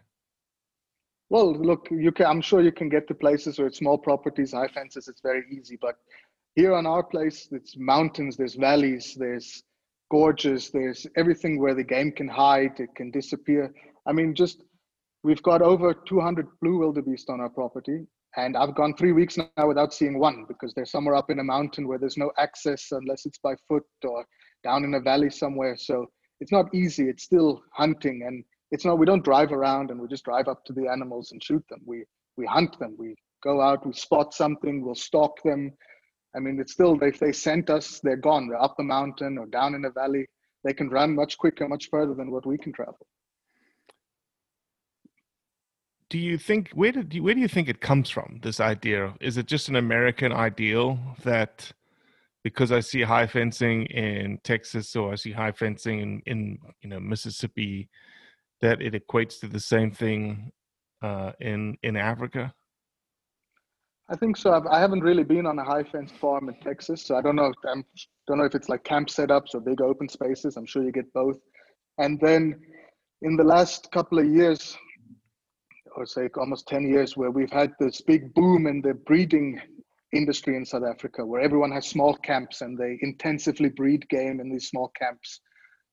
Well, 1.31 1.55
look, 1.55 1.89
you 1.91 2.13
can. 2.13 2.27
I'm 2.27 2.43
sure 2.43 2.61
you 2.61 2.71
can 2.71 2.91
get 2.91 3.09
to 3.09 3.15
places 3.15 3.59
where 3.59 3.69
it's 3.69 3.79
small 3.79 3.97
properties, 3.97 4.53
high 4.53 4.69
fences. 4.69 5.09
It's 5.09 5.23
very 5.23 5.45
easy. 5.51 5.79
But 5.81 5.95
here 6.55 6.75
on 6.75 6.85
our 6.85 7.03
place, 7.03 7.49
it's 7.51 7.79
mountains. 7.79 8.37
There's 8.37 8.57
valleys. 8.57 9.17
There's 9.19 9.63
gorges. 10.15 10.71
There's 10.71 11.09
everything 11.17 11.59
where 11.59 11.75
the 11.75 11.83
game 11.83 12.13
can 12.13 12.29
hide. 12.29 12.79
It 12.79 12.95
can 12.95 13.11
disappear. 13.11 13.75
I 14.07 14.13
mean, 14.13 14.33
just 14.33 14.63
we've 15.25 15.43
got 15.43 15.61
over 15.61 15.93
200 15.93 16.47
blue 16.63 16.79
wildebeest 16.79 17.29
on 17.31 17.41
our 17.41 17.49
property, 17.49 18.07
and 18.37 18.57
I've 18.57 18.77
gone 18.77 18.95
three 18.95 19.11
weeks 19.11 19.37
now 19.37 19.67
without 19.67 19.93
seeing 19.93 20.21
one 20.21 20.45
because 20.47 20.73
they're 20.73 20.87
somewhere 20.87 21.17
up 21.17 21.31
in 21.31 21.41
a 21.41 21.45
mountain 21.45 21.89
where 21.89 21.99
there's 21.99 22.17
no 22.17 22.31
access 22.39 22.93
unless 22.93 23.27
it's 23.27 23.39
by 23.39 23.57
foot 23.69 23.83
or 24.05 24.25
down 24.63 24.85
in 24.85 24.95
a 24.95 25.01
valley 25.01 25.31
somewhere. 25.31 25.77
So 25.77 26.07
it's 26.41 26.53
not 26.53 26.73
easy. 26.73 27.09
It's 27.09 27.25
still 27.25 27.65
hunting 27.73 28.23
and 28.25 28.45
it's 28.71 28.85
not 28.85 29.01
we 29.01 29.07
don't 29.07 29.25
drive 29.25 29.51
around 29.51 29.91
and 29.91 30.01
we 30.01 30.07
just 30.07 30.25
drive 30.25 30.47
up 30.47 30.65
to 30.67 30.73
the 30.73 30.87
animals 30.87 31.33
and 31.33 31.43
shoot 31.43 31.65
them 31.69 31.81
we 31.87 32.05
we 32.37 32.45
hunt 32.47 32.79
them 32.79 32.97
we 32.99 33.15
go 33.43 33.61
out 33.61 33.87
we 33.87 33.93
spot 33.93 34.35
something 34.35 34.83
we'll 34.83 34.95
stalk 34.95 35.35
them 35.45 35.71
i 36.37 36.39
mean 36.39 36.59
it's 36.61 36.73
still 36.73 37.01
if 37.03 37.19
they 37.19 37.33
sent 37.33 37.71
us 37.71 38.01
they're 38.01 38.17
gone. 38.17 38.49
They're 38.49 38.63
up 38.63 38.77
the 38.77 38.85
mountain 38.85 39.39
or 39.39 39.47
down 39.47 39.75
in 39.75 39.85
a 39.85 39.91
valley. 39.91 40.27
They 40.65 40.73
can 40.73 40.89
run 40.89 41.15
much 41.15 41.37
quicker 41.39 41.69
much 41.69 41.89
further 41.91 42.15
than 42.15 42.31
what 42.31 42.47
we 42.47 42.59
can 42.59 42.73
travel. 42.73 43.07
Do 46.11 46.19
you 46.19 46.39
think 46.39 46.71
where 46.75 46.93
did 46.93 47.13
you, 47.15 47.23
where 47.23 47.35
do 47.35 47.41
you 47.41 47.49
think 47.49 47.69
it 47.69 47.81
comes 47.81 48.11
from 48.11 48.41
this 48.43 48.61
idea? 48.61 49.15
Is 49.21 49.37
it 49.37 49.47
just 49.47 49.69
an 49.69 49.77
american 49.77 50.33
ideal 50.33 50.99
that 51.25 51.73
because 52.43 52.71
i 52.73 52.81
see 52.81 53.03
high 53.03 53.27
fencing 53.27 53.87
in 53.87 54.39
texas 54.45 54.95
or 54.95 55.13
i 55.13 55.15
see 55.15 55.33
high 55.33 55.53
fencing 55.53 56.01
in, 56.01 56.23
in 56.27 56.59
you 56.83 56.91
know 56.91 57.01
mississippi 57.01 57.89
that 58.65 58.81
it 58.81 58.95
equates 58.95 59.41
to 59.41 59.47
the 59.47 59.61
same 59.61 59.91
thing 59.91 60.51
uh, 61.03 61.33
in 61.41 61.77
in 61.83 61.97
Africa? 61.97 62.55
I 64.11 64.17
think 64.17 64.37
so. 64.37 64.53
I've, 64.53 64.67
I 64.67 64.81
haven't 64.81 65.01
really 65.01 65.25
been 65.25 65.47
on 65.47 65.59
a 65.59 65.65
high 65.65 65.83
fenced 65.83 66.17
farm 66.17 66.49
in 66.49 66.57
Texas, 66.61 67.07
so 67.07 67.17
I 67.17 67.23
don't 67.23 67.37
know. 67.37 67.53
I 67.67 67.83
don't 68.29 68.39
know 68.39 68.45
if 68.45 68.55
it's 68.55 68.69
like 68.69 68.85
camp 68.85 69.09
setups 69.09 69.55
or 69.55 69.61
big 69.61 69.81
open 69.81 70.09
spaces. 70.09 70.57
I'm 70.57 70.67
sure 70.67 70.83
you 70.83 70.93
get 70.93 71.13
both. 71.15 71.39
And 71.99 72.21
then 72.21 72.61
in 73.23 73.37
the 73.37 73.45
last 73.45 73.91
couple 73.93 74.19
of 74.19 74.27
years, 74.27 74.77
or 75.97 76.05
say 76.05 76.29
almost 76.37 76.69
10 76.69 76.87
years, 76.87 77.17
where 77.17 77.31
we've 77.31 77.53
had 77.53 77.73
this 77.81 78.03
big 78.03 78.35
boom 78.35 78.67
in 78.67 78.83
the 78.83 78.95
breeding 79.07 79.61
industry 80.13 80.57
in 80.57 80.67
South 80.67 80.85
Africa, 80.85 81.25
where 81.25 81.41
everyone 81.41 81.73
has 81.73 81.87
small 81.87 82.15
camps 82.17 82.61
and 82.61 82.77
they 82.77 82.99
intensively 83.01 83.71
breed 83.71 84.07
game 84.11 84.39
in 84.39 84.51
these 84.51 84.69
small 84.69 84.91
camps 84.99 85.41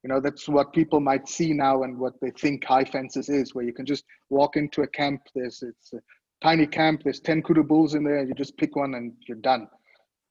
you 0.03 0.07
know 0.09 0.19
that's 0.19 0.49
what 0.49 0.73
people 0.73 0.99
might 0.99 1.29
see 1.29 1.53
now 1.53 1.83
and 1.83 1.97
what 1.97 2.13
they 2.21 2.31
think 2.31 2.65
high 2.65 2.83
fences 2.83 3.29
is 3.29 3.53
where 3.53 3.63
you 3.63 3.71
can 3.71 3.85
just 3.85 4.03
walk 4.31 4.55
into 4.55 4.81
a 4.81 4.87
camp 4.87 5.21
there's 5.35 5.61
it's 5.61 5.93
tiny 6.41 6.67
camp 6.67 7.03
there's 7.03 7.19
10 7.19 7.43
kudu 7.43 7.63
bulls 7.63 7.93
in 7.93 8.03
there 8.03 8.23
you 8.23 8.33
just 8.33 8.57
pick 8.57 8.75
one 8.75 8.95
and 8.95 9.13
you're 9.27 9.37
done. 9.37 9.67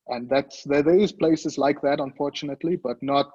And 0.09 0.29
that's 0.29 0.65
there, 0.65 0.83
there 0.83 0.99
is 0.99 1.13
places 1.13 1.59
like 1.59 1.81
that 1.83 2.01
unfortunately 2.01 2.77
but 2.77 3.03
not 3.03 3.31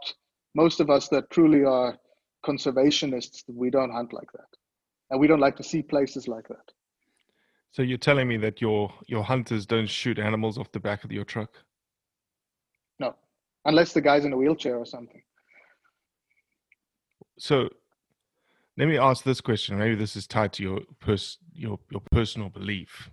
most 0.55 0.79
of 0.79 0.89
us 0.89 1.07
that 1.09 1.29
truly 1.29 1.63
are 1.63 1.97
conservationists 2.45 3.43
we 3.47 3.69
don't 3.69 3.91
hunt 3.91 4.13
like 4.13 4.31
that. 4.33 4.47
And 5.09 5.19
we 5.19 5.27
don't 5.27 5.39
like 5.39 5.55
to 5.57 5.63
see 5.63 5.81
places 5.81 6.27
like 6.27 6.47
that. 6.47 6.71
So 7.71 7.81
you're 7.81 7.97
telling 7.97 8.27
me 8.27 8.37
that 8.37 8.61
your 8.61 8.91
your 9.07 9.23
hunters 9.23 9.65
don't 9.65 9.89
shoot 9.89 10.17
animals 10.17 10.57
off 10.57 10.71
the 10.71 10.79
back 10.79 11.03
of 11.03 11.11
your 11.11 11.25
truck? 11.25 11.51
No. 12.99 13.15
Unless 13.65 13.93
the 13.93 14.01
guy's 14.01 14.25
in 14.25 14.33
a 14.33 14.37
wheelchair 14.37 14.77
or 14.77 14.85
something. 14.85 15.21
So 17.37 17.69
let 18.77 18.87
me 18.87 18.97
ask 18.97 19.23
this 19.23 19.41
question. 19.41 19.77
Maybe 19.77 19.95
this 19.95 20.15
is 20.15 20.27
tied 20.27 20.53
to 20.53 20.63
your 20.63 20.81
pers- 20.99 21.39
your 21.53 21.79
your 21.89 22.01
personal 22.11 22.49
belief. 22.49 23.09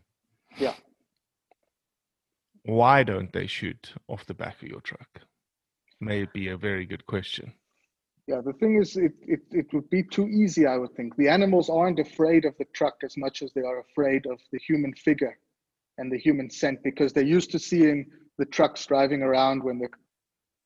Yeah. 0.59 0.75
Why 2.64 3.02
don't 3.02 3.33
they 3.33 3.47
shoot 3.47 3.92
off 4.09 4.26
the 4.26 4.35
back 4.35 4.62
of 4.62 4.69
your 4.69 4.81
truck? 4.81 5.21
May 6.00 6.26
be 6.26 6.49
a 6.49 6.57
very 6.57 6.87
good 6.87 7.07
question. 7.07 7.52
Yeah, 8.28 8.40
the 8.40 8.52
thing 8.52 8.81
is, 8.81 8.97
it, 8.97 9.14
it, 9.23 9.40
it 9.50 9.73
would 9.73 9.90
be 9.90 10.04
too 10.04 10.28
easy, 10.28 10.64
I 10.64 10.78
would 10.78 10.95
think. 10.95 11.16
The 11.16 11.28
animals 11.28 11.69
aren't 11.69 11.99
afraid 11.99 12.45
of 12.45 12.57
the 12.57 12.66
truck 12.73 12.95
as 13.02 13.16
much 13.16 13.42
as 13.42 13.52
they 13.52 13.62
are 13.62 13.81
afraid 13.81 14.26
of 14.26 14.38
the 14.52 14.61
human 14.61 14.95
figure 14.95 15.37
and 15.99 16.11
the 16.11 16.19
human 16.19 16.49
scent 16.49 16.83
because 16.85 17.12
they're 17.12 17.25
used 17.25 17.50
to 17.50 17.59
seeing 17.59 18.07
the 18.38 18.45
trucks 18.45 18.87
driving 18.87 19.23
around 19.23 19.62
when 19.62 19.78
they're 19.78 19.90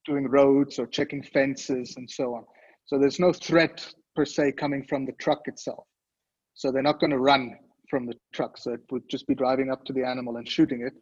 doing 0.04 0.28
roads 0.28 0.78
or 0.78 0.86
checking 0.86 1.22
fences 1.22 1.94
and 1.96 2.08
so 2.08 2.34
on. 2.34 2.44
So 2.84 2.98
there's 2.98 3.18
no 3.18 3.32
threat 3.32 3.86
per 4.16 4.24
se 4.24 4.52
coming 4.52 4.82
from 4.84 5.04
the 5.04 5.12
truck 5.12 5.42
itself. 5.46 5.84
So 6.54 6.72
they're 6.72 6.82
not 6.82 6.98
going 7.00 7.10
to 7.10 7.18
run 7.18 7.56
from 7.88 8.06
the 8.06 8.14
truck. 8.32 8.58
So 8.58 8.72
it 8.72 8.80
would 8.90 9.08
just 9.08 9.26
be 9.26 9.34
driving 9.34 9.70
up 9.70 9.84
to 9.84 9.92
the 9.92 10.04
animal 10.04 10.38
and 10.38 10.48
shooting 10.48 10.80
it. 10.84 10.94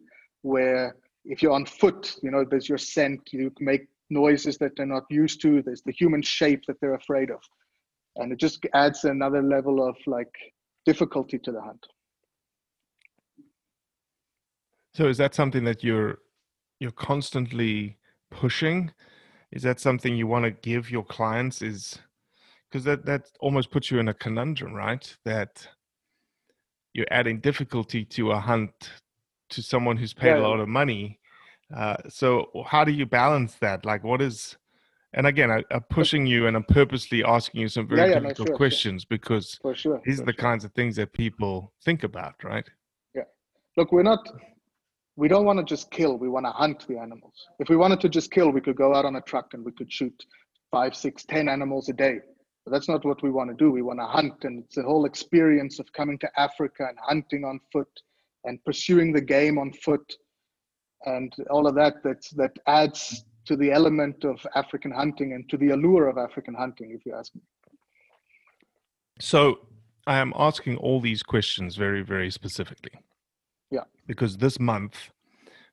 Where 0.42 0.96
if 1.24 1.42
you're 1.42 1.52
on 1.52 1.64
foot, 1.64 2.16
you 2.22 2.30
know, 2.30 2.44
there's 2.44 2.68
your 2.68 2.78
scent, 2.78 3.20
you 3.32 3.50
make 3.60 3.86
noises 4.10 4.58
that 4.58 4.72
they're 4.76 4.84
not 4.86 5.04
used 5.08 5.40
to, 5.42 5.62
there's 5.62 5.82
the 5.82 5.92
human 5.92 6.20
shape 6.20 6.64
that 6.66 6.80
they're 6.80 6.94
afraid 6.94 7.30
of. 7.30 7.40
And 8.16 8.32
it 8.32 8.38
just 8.38 8.64
adds 8.74 9.04
another 9.04 9.42
level 9.42 9.86
of 9.86 9.96
like 10.06 10.34
difficulty 10.84 11.38
to 11.38 11.52
the 11.52 11.60
hunt. 11.60 11.86
So 14.92 15.08
is 15.08 15.18
that 15.18 15.34
something 15.34 15.64
that 15.64 15.82
you're 15.82 16.18
you're 16.78 16.92
constantly 16.92 17.98
pushing? 18.30 18.92
Is 19.50 19.62
that 19.62 19.80
something 19.80 20.16
you 20.16 20.26
want 20.26 20.44
to 20.44 20.50
give 20.50 20.90
your 20.90 21.04
clients? 21.04 21.62
Is 21.62 21.98
because 22.74 22.84
that 22.84 23.06
that 23.06 23.30
almost 23.38 23.70
puts 23.70 23.88
you 23.88 24.00
in 24.00 24.08
a 24.08 24.14
conundrum, 24.14 24.74
right? 24.74 25.16
That 25.24 25.64
you're 26.92 27.06
adding 27.08 27.38
difficulty 27.38 28.04
to 28.06 28.32
a 28.32 28.40
hunt 28.40 28.90
to 29.50 29.62
someone 29.62 29.96
who's 29.96 30.12
paid 30.12 30.30
yeah. 30.30 30.40
a 30.40 30.44
lot 30.48 30.58
of 30.58 30.68
money. 30.68 31.20
Uh, 31.74 31.96
so 32.08 32.50
how 32.66 32.82
do 32.82 32.90
you 32.90 33.06
balance 33.06 33.54
that? 33.60 33.86
Like, 33.86 34.02
what 34.02 34.20
is? 34.20 34.56
And 35.12 35.28
again, 35.28 35.52
I, 35.52 35.62
am 35.70 35.82
pushing 35.88 36.26
you 36.26 36.48
and 36.48 36.56
I'm 36.56 36.64
purposely 36.64 37.22
asking 37.22 37.60
you 37.60 37.68
some 37.68 37.86
very 37.86 38.00
yeah, 38.00 38.06
yeah, 38.06 38.14
difficult 38.14 38.48
no, 38.48 38.52
sure, 38.52 38.56
questions 38.56 39.02
sure. 39.02 39.06
because 39.08 39.56
for 39.62 39.76
sure, 39.76 40.00
these 40.04 40.20
are 40.20 40.24
the 40.24 40.32
kinds 40.32 40.64
of 40.64 40.72
things 40.72 40.96
that 40.96 41.12
people 41.12 41.72
think 41.84 42.02
about, 42.02 42.34
right? 42.42 42.68
Yeah. 43.14 43.22
Look, 43.76 43.92
we're 43.92 44.02
not 44.02 44.28
we 45.14 45.28
don't 45.28 45.44
want 45.44 45.60
to 45.60 45.64
just 45.64 45.92
kill 45.92 46.18
we 46.18 46.28
want 46.28 46.44
to 46.44 46.50
hunt 46.50 46.84
the 46.88 46.98
animals 46.98 47.46
if 47.60 47.68
we 47.68 47.76
wanted 47.76 48.00
to 48.00 48.08
just 48.08 48.32
kill 48.32 48.50
we 48.50 48.60
could 48.60 48.74
go 48.74 48.92
out 48.96 49.04
on 49.04 49.14
a 49.14 49.20
truck 49.20 49.54
and 49.54 49.64
we 49.64 49.70
could 49.70 49.92
shoot 49.92 50.26
five 50.72 50.96
six 50.96 51.24
ten 51.24 51.48
animals 51.48 51.88
a 51.88 51.92
day 51.92 52.18
but 52.64 52.72
that's 52.72 52.88
not 52.88 53.04
what 53.04 53.22
we 53.22 53.30
want 53.30 53.50
to 53.50 53.56
do. 53.56 53.70
We 53.70 53.82
want 53.82 54.00
to 54.00 54.06
hunt 54.06 54.44
and 54.44 54.64
it's 54.64 54.76
the 54.76 54.82
whole 54.82 55.04
experience 55.04 55.78
of 55.78 55.92
coming 55.92 56.18
to 56.18 56.40
africa 56.40 56.86
and 56.88 56.98
hunting 57.00 57.44
on 57.44 57.60
foot 57.72 57.88
and 58.44 58.62
pursuing 58.64 59.12
the 59.12 59.20
game 59.20 59.58
on 59.58 59.72
foot 59.72 60.14
and 61.04 61.34
all 61.50 61.66
of 61.66 61.74
that 61.74 62.02
that's, 62.02 62.30
that 62.30 62.52
adds 62.66 63.24
to 63.46 63.56
the 63.56 63.70
element 63.70 64.24
of 64.24 64.44
african 64.54 64.90
hunting 64.90 65.34
and 65.34 65.48
to 65.50 65.58
the 65.58 65.70
allure 65.70 66.08
of 66.08 66.16
african 66.16 66.54
hunting 66.54 66.92
if 66.92 67.04
you 67.04 67.14
ask 67.14 67.34
me. 67.34 67.42
So 69.20 69.58
i 70.06 70.18
am 70.18 70.32
asking 70.36 70.76
all 70.78 71.00
these 71.00 71.22
questions 71.22 71.76
very 71.76 72.02
very 72.02 72.30
specifically. 72.30 72.92
Yeah. 73.70 73.84
Because 74.06 74.36
this 74.36 74.60
month, 74.60 75.10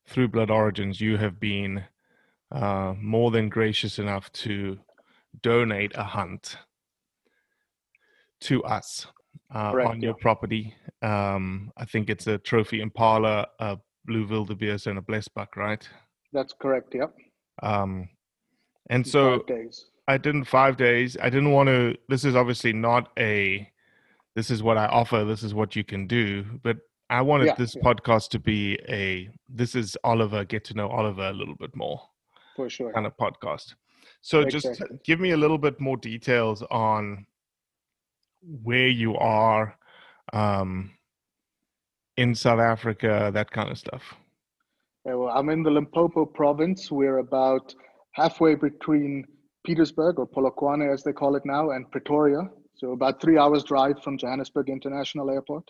through 0.08 0.30
Blood 0.30 0.50
Origins, 0.50 1.00
you 1.00 1.18
have 1.18 1.40
been 1.40 1.84
uh, 2.52 2.96
more 3.00 3.30
than 3.30 3.48
gracious 3.48 4.00
enough 4.00 4.32
to 4.34 4.80
donate 5.42 5.92
a 5.96 6.04
hunt 6.04 6.58
to 8.42 8.64
us 8.64 9.08
uh, 9.54 9.72
Correct, 9.72 9.90
on 9.90 10.02
your 10.02 10.14
property. 10.16 10.74
Um, 11.02 11.72
I 11.78 11.86
think 11.86 12.10
it's 12.10 12.28
a 12.28 12.38
trophy 12.38 12.82
impala, 12.82 13.48
a 13.60 13.78
blue 14.06 14.28
wildebeest, 14.28 14.88
and 14.88 14.98
a 14.98 15.02
blesbuck, 15.02 15.56
right? 15.56 15.88
That's 16.34 16.54
correct. 16.54 16.94
Yep. 16.94 17.14
Um, 17.62 18.10
and 18.90 19.08
so 19.08 19.44
I 20.08 20.18
didn't 20.18 20.46
five 20.46 20.78
days. 20.78 21.18
I 21.22 21.30
didn't 21.30 21.52
want 21.52 21.68
to. 21.68 21.96
This 22.10 22.26
is 22.26 22.36
obviously 22.36 22.74
not 22.74 23.12
a. 23.18 23.70
This 24.36 24.50
is 24.50 24.64
what 24.64 24.78
I 24.78 24.86
offer. 24.88 25.26
This 25.26 25.44
is 25.44 25.54
what 25.54 25.76
you 25.76 25.84
can 25.84 26.08
do. 26.08 26.46
But 26.64 26.78
I 27.10 27.22
wanted 27.22 27.48
yeah, 27.48 27.56
this 27.58 27.76
yeah. 27.76 27.82
podcast 27.82 28.30
to 28.30 28.40
be 28.40 28.80
a 28.88 29.30
this 29.50 29.76
is 29.76 29.98
Oliver 30.04 30.46
get 30.46 30.64
to 30.66 30.74
know 30.74 30.88
Oliver 30.88 31.28
a 31.28 31.34
little 31.34 31.56
bit 31.56 31.76
more. 31.76 32.02
For 32.56 32.70
sure. 32.70 32.94
Kind 32.94 33.06
of 33.06 33.16
podcast. 33.18 33.76
So 34.22 34.42
exactly. 34.42 34.88
just 34.88 35.04
give 35.04 35.20
me 35.20 35.32
a 35.32 35.38
little 35.38 35.58
bit 35.58 35.80
more 35.80 35.98
details 35.98 36.64
on 36.72 37.26
where 38.42 38.88
you 38.88 39.16
are 39.16 39.78
um, 40.34 40.92
in 42.18 42.36
South 42.36 42.60
Africa, 42.60 43.32
that 43.34 43.52
kind 43.52 43.70
of 43.70 43.78
stuff. 43.78 44.16
Yeah, 45.06 45.16
well, 45.16 45.30
I'm 45.36 45.50
in 45.50 45.64
the 45.64 45.72
Limpopo 45.72 46.26
province. 46.26 46.92
We're 46.92 47.20
about 47.20 47.74
halfway 48.14 48.56
between 48.56 49.26
Pietersburg, 49.68 50.18
or 50.18 50.28
Polokwane, 50.28 50.92
as 50.92 51.04
they 51.04 51.14
call 51.14 51.36
it 51.36 51.46
now, 51.46 51.72
and 51.72 51.90
Pretoria. 51.92 52.50
So 52.76 52.94
about 52.94 53.22
three 53.22 53.38
hours 53.38 53.64
drive 53.64 54.02
from 54.04 54.18
Johannesburg 54.18 54.70
International 54.70 55.30
Airport 55.30 55.70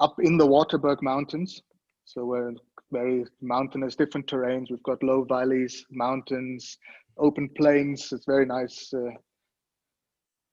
up 0.00 0.16
in 0.20 0.38
the 0.38 0.46
Waterberg 0.46 1.02
Mountains. 1.02 1.62
So 2.04 2.24
we're 2.24 2.52
very 2.90 3.24
mountainous, 3.40 3.96
different 3.96 4.26
terrains. 4.26 4.70
We've 4.70 4.82
got 4.82 5.02
low 5.02 5.24
valleys, 5.24 5.84
mountains, 5.90 6.78
open 7.18 7.48
plains. 7.56 8.12
It's 8.12 8.24
very 8.26 8.46
nice, 8.46 8.90
uh, 8.94 9.10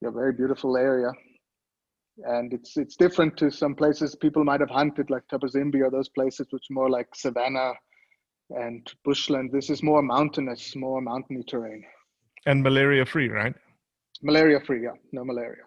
yeah, 0.02 0.10
very 0.10 0.34
beautiful 0.34 0.78
area. 0.78 1.12
And 2.26 2.54
it's 2.54 2.76
it's 2.78 2.96
different 2.96 3.38
to 3.38 3.50
some 3.50 3.76
places 3.76 4.16
people 4.16 4.44
might 4.44 4.60
have 4.60 4.70
hunted, 4.70 5.10
like 5.10 5.24
Thabazimbi 5.32 5.82
or 5.82 5.90
those 5.90 6.10
places, 6.10 6.48
which 6.50 6.66
are 6.70 6.74
more 6.74 6.90
like 6.90 7.08
savanna 7.16 7.74
and 8.50 8.92
bushland. 9.06 9.52
This 9.52 9.70
is 9.70 9.84
more 9.84 10.02
mountainous, 10.02 10.76
more 10.76 11.02
mountainy 11.02 11.44
terrain. 11.44 11.84
And 12.46 12.64
malaria 12.64 13.06
free, 13.06 13.30
right? 13.30 13.54
Malaria 14.22 14.60
free, 14.60 14.84
yeah. 14.84 14.96
No 15.12 15.24
malaria. 15.24 15.64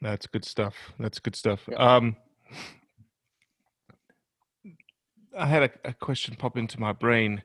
That's 0.00 0.26
good 0.26 0.44
stuff. 0.44 0.74
That's 0.98 1.18
good 1.18 1.36
stuff. 1.36 1.60
Yeah. 1.68 1.76
Um, 1.76 2.16
I 5.38 5.46
had 5.46 5.62
a, 5.62 5.88
a 5.90 5.92
question 5.92 6.34
pop 6.36 6.56
into 6.56 6.80
my 6.80 6.92
brain. 6.92 7.42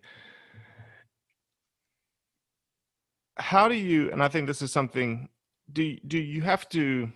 How 3.37 3.67
do 3.67 3.75
you? 3.75 4.11
And 4.11 4.23
I 4.23 4.27
think 4.27 4.47
this 4.47 4.61
is 4.61 4.71
something. 4.71 5.29
Do 5.71 5.97
do 6.07 6.17
you 6.17 6.41
have 6.41 6.67
to? 6.69 7.11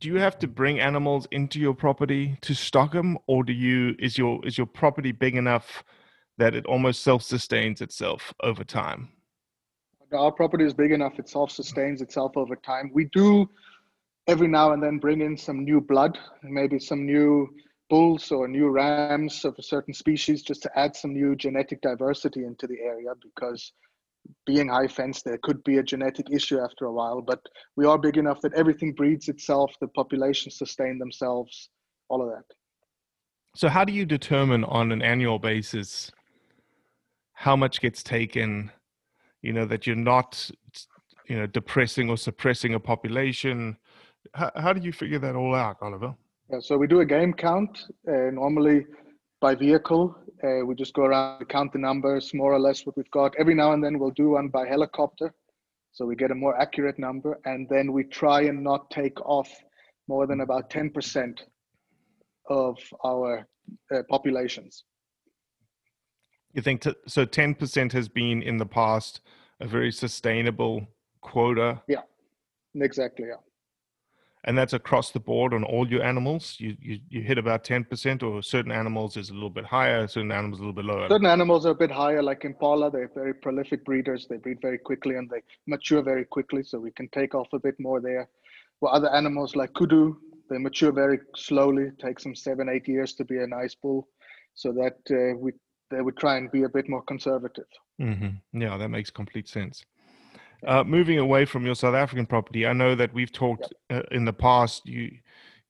Do 0.00 0.08
you 0.08 0.16
have 0.16 0.38
to 0.38 0.48
bring 0.48 0.80
animals 0.80 1.26
into 1.30 1.58
your 1.60 1.74
property 1.74 2.38
to 2.42 2.54
stock 2.54 2.92
them, 2.92 3.18
or 3.26 3.44
do 3.44 3.52
you? 3.52 3.94
Is 3.98 4.16
your 4.16 4.44
is 4.46 4.56
your 4.56 4.66
property 4.66 5.12
big 5.12 5.36
enough 5.36 5.84
that 6.38 6.54
it 6.54 6.64
almost 6.66 7.02
self 7.02 7.22
sustains 7.22 7.80
itself 7.80 8.32
over 8.42 8.64
time? 8.64 9.10
Our 10.12 10.32
property 10.32 10.64
is 10.64 10.72
big 10.72 10.92
enough; 10.92 11.18
it 11.18 11.28
self 11.28 11.50
sustains 11.50 12.00
itself 12.00 12.36
over 12.36 12.56
time. 12.56 12.90
We 12.94 13.04
do 13.06 13.50
every 14.26 14.48
now 14.48 14.72
and 14.72 14.82
then 14.82 14.98
bring 14.98 15.20
in 15.20 15.36
some 15.36 15.64
new 15.64 15.80
blood, 15.80 16.18
maybe 16.42 16.78
some 16.78 17.04
new 17.04 17.48
bulls 17.88 18.32
or 18.32 18.48
new 18.48 18.68
rams 18.68 19.44
of 19.44 19.54
a 19.58 19.62
certain 19.62 19.94
species 19.94 20.42
just 20.42 20.62
to 20.62 20.78
add 20.78 20.96
some 20.96 21.12
new 21.12 21.36
genetic 21.36 21.80
diversity 21.82 22.44
into 22.44 22.66
the 22.66 22.80
area 22.80 23.12
because 23.22 23.72
being 24.46 24.68
high 24.68 24.88
fence 24.88 25.22
there 25.22 25.38
could 25.42 25.62
be 25.64 25.78
a 25.78 25.82
genetic 25.82 26.26
issue 26.30 26.58
after 26.58 26.86
a 26.86 26.92
while 26.92 27.20
but 27.20 27.40
we 27.76 27.84
are 27.84 27.98
big 27.98 28.16
enough 28.16 28.40
that 28.40 28.54
everything 28.54 28.92
breeds 28.92 29.28
itself 29.28 29.72
the 29.80 29.88
populations 29.88 30.56
sustain 30.58 30.98
themselves 30.98 31.70
all 32.08 32.22
of 32.22 32.28
that 32.28 32.44
so 33.54 33.68
how 33.68 33.84
do 33.84 33.92
you 33.92 34.04
determine 34.04 34.64
on 34.64 34.92
an 34.92 35.02
annual 35.02 35.38
basis 35.38 36.10
how 37.32 37.56
much 37.56 37.80
gets 37.80 38.02
taken 38.02 38.70
you 39.42 39.52
know 39.52 39.64
that 39.64 39.86
you're 39.86 39.96
not 39.96 40.50
you 41.28 41.36
know 41.36 41.46
depressing 41.46 42.08
or 42.08 42.16
suppressing 42.16 42.74
a 42.74 42.80
population 42.80 43.76
how, 44.34 44.50
how 44.56 44.72
do 44.72 44.80
you 44.80 44.92
figure 44.92 45.18
that 45.18 45.34
all 45.34 45.54
out, 45.54 45.76
Oliver? 45.80 46.14
Yeah, 46.50 46.60
so 46.60 46.76
we 46.76 46.86
do 46.86 47.00
a 47.00 47.04
game 47.04 47.32
count 47.32 47.86
uh, 48.08 48.30
normally 48.32 48.86
by 49.40 49.54
vehicle. 49.54 50.16
Uh, 50.44 50.64
we 50.64 50.74
just 50.74 50.94
go 50.94 51.02
around 51.02 51.48
count 51.48 51.72
the 51.72 51.78
numbers, 51.78 52.32
more 52.34 52.52
or 52.52 52.58
less 52.58 52.84
what 52.84 52.96
we've 52.96 53.10
got. 53.10 53.34
Every 53.38 53.54
now 53.54 53.72
and 53.72 53.82
then 53.82 53.98
we'll 53.98 54.10
do 54.10 54.30
one 54.30 54.48
by 54.48 54.66
helicopter, 54.66 55.32
so 55.92 56.04
we 56.04 56.14
get 56.14 56.30
a 56.30 56.34
more 56.34 56.60
accurate 56.60 56.98
number, 56.98 57.38
and 57.44 57.66
then 57.70 57.92
we 57.92 58.04
try 58.04 58.42
and 58.42 58.62
not 58.62 58.90
take 58.90 59.18
off 59.22 59.48
more 60.08 60.26
than 60.26 60.42
about 60.42 60.68
ten 60.70 60.90
percent 60.90 61.44
of 62.48 62.76
our 63.04 63.46
uh, 63.94 64.02
populations. 64.10 64.84
You 66.52 66.62
think 66.62 66.82
t- 66.82 66.94
so? 67.06 67.24
Ten 67.24 67.54
percent 67.54 67.92
has 67.92 68.08
been 68.08 68.42
in 68.42 68.58
the 68.58 68.66
past 68.66 69.20
a 69.60 69.66
very 69.66 69.90
sustainable 69.90 70.86
quota. 71.22 71.80
Yeah, 71.88 72.02
exactly. 72.74 73.26
Yeah 73.28 73.45
and 74.46 74.56
that's 74.56 74.72
across 74.72 75.10
the 75.10 75.20
board 75.20 75.52
on 75.52 75.64
all 75.64 75.88
your 75.88 76.02
animals. 76.02 76.56
You 76.58 76.76
you, 76.80 77.00
you 77.08 77.22
hit 77.22 77.38
about 77.38 77.64
ten 77.64 77.84
percent, 77.84 78.22
or 78.22 78.42
certain 78.42 78.72
animals 78.72 79.16
is 79.16 79.30
a 79.30 79.34
little 79.34 79.50
bit 79.50 79.64
higher, 79.64 80.06
certain 80.06 80.32
animals 80.32 80.60
a 80.60 80.62
little 80.62 80.72
bit 80.72 80.84
lower. 80.84 81.08
Certain 81.08 81.26
animals 81.26 81.66
are 81.66 81.70
a 81.70 81.74
bit 81.74 81.90
higher, 81.90 82.22
like 82.22 82.44
impala. 82.44 82.90
They're 82.90 83.10
very 83.14 83.34
prolific 83.34 83.84
breeders. 83.84 84.26
They 84.28 84.36
breed 84.36 84.58
very 84.62 84.78
quickly 84.78 85.16
and 85.16 85.28
they 85.28 85.42
mature 85.66 86.02
very 86.02 86.24
quickly, 86.24 86.62
so 86.62 86.78
we 86.78 86.92
can 86.92 87.08
take 87.08 87.34
off 87.34 87.48
a 87.52 87.58
bit 87.58 87.74
more 87.78 88.00
there. 88.00 88.28
Well, 88.80 88.94
other 88.94 89.12
animals 89.12 89.56
like 89.56 89.72
kudu, 89.74 90.16
they 90.48 90.58
mature 90.58 90.92
very 90.92 91.18
slowly. 91.34 91.84
It 91.84 91.98
takes 91.98 92.22
them 92.22 92.34
seven, 92.34 92.68
eight 92.68 92.86
years 92.86 93.14
to 93.14 93.24
be 93.24 93.38
a 93.38 93.46
nice 93.46 93.74
bull, 93.74 94.08
so 94.54 94.72
that 94.72 94.98
uh, 95.10 95.36
we 95.36 95.52
they 95.90 96.00
would 96.00 96.16
try 96.16 96.36
and 96.36 96.50
be 96.50 96.62
a 96.64 96.68
bit 96.68 96.88
more 96.88 97.02
conservative. 97.02 97.66
Mm-hmm. 98.00 98.60
Yeah, 98.60 98.76
that 98.76 98.88
makes 98.90 99.10
complete 99.10 99.48
sense. 99.48 99.84
Uh, 100.66 100.84
moving 100.84 101.18
away 101.18 101.44
from 101.44 101.66
your 101.66 101.74
South 101.74 101.94
African 101.94 102.26
property, 102.26 102.66
I 102.66 102.72
know 102.72 102.94
that 102.94 103.12
we've 103.12 103.32
talked 103.32 103.72
uh, 103.90 104.02
in 104.10 104.24
the 104.24 104.32
past. 104.32 104.86
You 104.86 105.10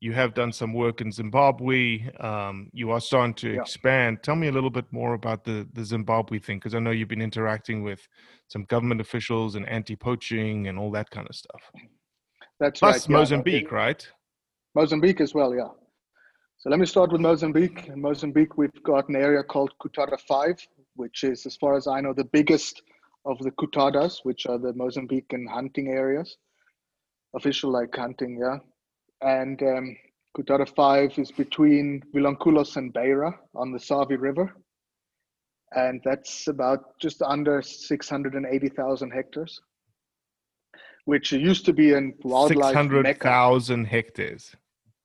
you 0.00 0.12
have 0.12 0.34
done 0.34 0.52
some 0.52 0.74
work 0.74 1.00
in 1.00 1.10
Zimbabwe. 1.10 2.10
Um, 2.20 2.68
you 2.72 2.90
are 2.90 3.00
starting 3.00 3.34
to 3.34 3.54
yeah. 3.54 3.60
expand. 3.62 4.22
Tell 4.22 4.36
me 4.36 4.48
a 4.48 4.52
little 4.52 4.70
bit 4.70 4.84
more 4.92 5.14
about 5.14 5.44
the 5.44 5.66
the 5.72 5.84
Zimbabwe 5.84 6.38
thing, 6.38 6.58
because 6.58 6.74
I 6.74 6.78
know 6.78 6.90
you've 6.90 7.08
been 7.08 7.22
interacting 7.22 7.82
with 7.82 8.06
some 8.48 8.64
government 8.64 9.00
officials 9.00 9.54
and 9.54 9.68
anti-poaching 9.68 10.68
and 10.68 10.78
all 10.78 10.90
that 10.92 11.10
kind 11.10 11.26
of 11.28 11.34
stuff. 11.34 11.62
That's 12.60 12.80
Plus 12.80 13.08
right. 13.08 13.18
Mozambique, 13.18 13.70
yeah, 13.70 13.76
right? 13.76 14.08
Mozambique 14.74 15.20
as 15.20 15.34
well, 15.34 15.54
yeah. 15.54 15.68
So 16.58 16.70
let 16.70 16.78
me 16.78 16.86
start 16.86 17.12
with 17.12 17.20
Mozambique. 17.20 17.86
In 17.88 18.00
Mozambique, 18.00 18.56
we've 18.56 18.82
got 18.82 19.08
an 19.08 19.16
area 19.16 19.42
called 19.42 19.72
Coutada 19.80 20.18
5, 20.18 20.66
which 20.94 21.22
is, 21.22 21.44
as 21.44 21.56
far 21.56 21.76
as 21.76 21.86
I 21.86 22.00
know, 22.00 22.14
the 22.14 22.24
biggest 22.24 22.82
of 23.26 23.38
the 23.40 23.50
Coutadas, 23.52 24.20
which 24.22 24.46
are 24.46 24.58
the 24.58 24.72
Mozambican 24.72 25.46
hunting 25.48 25.88
areas, 25.88 26.36
official 27.34 27.70
like 27.72 27.94
hunting, 27.94 28.38
yeah. 28.40 28.58
And 29.20 29.60
um, 29.62 29.96
Coutada 30.36 30.68
5 30.68 31.18
is 31.18 31.32
between 31.32 32.02
Vilanculos 32.14 32.76
and 32.76 32.92
Beira 32.92 33.34
on 33.54 33.72
the 33.72 33.80
Save 33.80 34.20
River. 34.20 34.54
And 35.74 36.00
that's 36.04 36.46
about 36.48 36.98
just 37.00 37.20
under 37.22 37.60
680,000 37.62 39.10
hectares, 39.10 39.60
which 41.06 41.32
used 41.32 41.66
to 41.66 41.72
be 41.72 41.92
in 41.92 42.14
wildlife 42.22 42.66
Six 42.68 42.74
hundred 42.74 43.02
mecca. 43.02 43.24
thousand 43.28 43.86
hectares. 43.86 44.54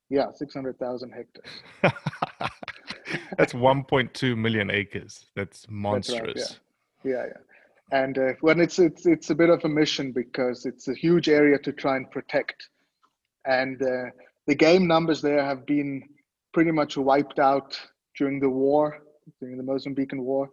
Yeah, 0.10 0.26
600,000 0.36 1.12
hectares. 1.12 1.48
That's 3.38 3.54
1.2 3.54 4.38
million 4.38 4.70
acres. 4.70 5.26
That's 5.36 5.62
That's 5.62 5.68
right, 5.70 5.74
monstrous. 5.74 6.60
yeah, 7.04 7.12
yeah, 7.12 7.26
yeah. 7.28 7.38
And 7.92 8.18
uh, 8.18 8.34
when 8.40 8.62
it's 8.62 8.80
it's 8.80 9.06
it's 9.06 9.30
a 9.32 9.36
bit 9.36 9.50
of 9.50 9.66
a 9.66 9.70
mission 9.70 10.14
because 10.14 10.66
it's 10.66 10.88
a 10.88 10.94
huge 10.94 11.28
area 11.28 11.58
to 11.60 11.74
try 11.74 11.98
and 11.98 12.10
protect, 12.10 12.70
and 13.46 13.82
uh, 13.82 14.12
the 14.48 14.56
game 14.56 14.88
numbers 14.88 15.22
there 15.22 15.44
have 15.44 15.66
been 15.66 16.02
pretty 16.54 16.72
much 16.72 16.96
wiped 16.96 17.38
out 17.40 17.78
during 18.18 18.40
the 18.40 18.50
war, 18.50 19.00
during 19.42 19.58
the 19.58 19.64
Mozambican 19.64 20.20
war. 20.20 20.50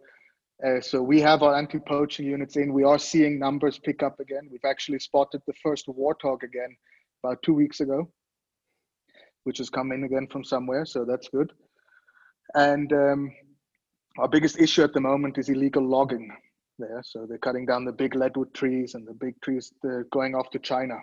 Uh, 0.65 0.81
so 0.81 1.01
we 1.01 1.21
have 1.21 1.41
our 1.41 1.55
anti-poaching 1.55 2.25
units 2.25 2.57
in. 2.57 2.73
We 2.73 2.83
are 2.83 2.99
seeing 2.99 3.39
numbers 3.39 3.79
pick 3.79 4.03
up 4.03 4.19
again. 4.19 4.49
We've 4.51 4.65
actually 4.65 4.99
spotted 4.99 5.41
the 5.47 5.53
first 5.63 5.87
warthog 5.87 6.43
again 6.43 6.75
about 7.23 7.41
two 7.41 7.53
weeks 7.53 7.79
ago, 7.79 8.11
which 9.45 9.59
has 9.59 9.69
come 9.69 9.93
in 9.93 10.03
again 10.03 10.27
from 10.29 10.43
somewhere. 10.43 10.85
So 10.85 11.05
that's 11.05 11.29
good. 11.29 11.53
And 12.55 12.91
um, 12.91 13.31
our 14.17 14.27
biggest 14.27 14.59
issue 14.59 14.83
at 14.83 14.93
the 14.93 14.99
moment 14.99 15.37
is 15.37 15.47
illegal 15.47 15.87
logging 15.87 16.29
there. 16.79 17.01
So 17.03 17.25
they're 17.27 17.37
cutting 17.37 17.65
down 17.65 17.85
the 17.85 17.91
big 17.91 18.15
leadwood 18.15 18.53
trees 18.53 18.95
and 18.95 19.07
the 19.07 19.13
big 19.13 19.39
trees 19.41 19.71
they're 19.83 20.05
going 20.11 20.35
off 20.35 20.49
to 20.51 20.59
China. 20.59 20.95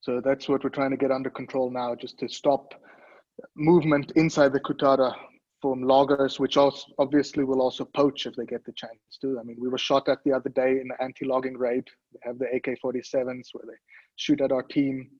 So 0.00 0.20
that's 0.24 0.48
what 0.48 0.64
we're 0.64 0.70
trying 0.70 0.92
to 0.92 0.96
get 0.96 1.10
under 1.10 1.30
control 1.30 1.70
now, 1.70 1.94
just 1.94 2.18
to 2.20 2.28
stop 2.28 2.74
movement 3.56 4.12
inside 4.16 4.52
the 4.52 4.60
Coutada 4.60 5.14
from 5.60 5.82
loggers, 5.82 6.40
which 6.40 6.56
also 6.56 6.86
obviously 6.98 7.44
will 7.44 7.60
also 7.60 7.84
poach 7.84 8.26
if 8.26 8.34
they 8.34 8.46
get 8.46 8.64
the 8.64 8.72
chance 8.72 9.18
to. 9.20 9.38
I 9.38 9.42
mean, 9.42 9.56
we 9.60 9.68
were 9.68 9.78
shot 9.78 10.08
at 10.08 10.18
the 10.24 10.32
other 10.32 10.48
day 10.48 10.80
in 10.80 10.88
the 10.88 11.02
anti-logging 11.02 11.58
raid. 11.58 11.84
They 12.12 12.20
have 12.24 12.38
the 12.38 12.46
AK-47s 12.54 13.48
where 13.52 13.64
they 13.66 13.78
shoot 14.16 14.40
at 14.40 14.52
our 14.52 14.62
team, 14.62 15.10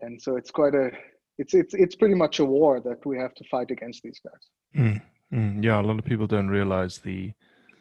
and 0.00 0.20
so 0.20 0.36
it's 0.36 0.50
quite 0.50 0.74
a 0.74 0.90
it's 1.38 1.54
it's 1.54 1.74
it's 1.74 1.96
pretty 1.96 2.14
much 2.14 2.38
a 2.38 2.44
war 2.44 2.80
that 2.80 3.04
we 3.06 3.16
have 3.18 3.34
to 3.34 3.44
fight 3.50 3.70
against 3.70 4.02
these 4.02 4.20
guys. 4.22 4.44
Mm, 4.76 5.02
mm, 5.32 5.64
yeah, 5.64 5.80
a 5.80 5.82
lot 5.82 5.98
of 5.98 6.04
people 6.04 6.26
don't 6.26 6.48
realize 6.48 6.98
the 6.98 7.32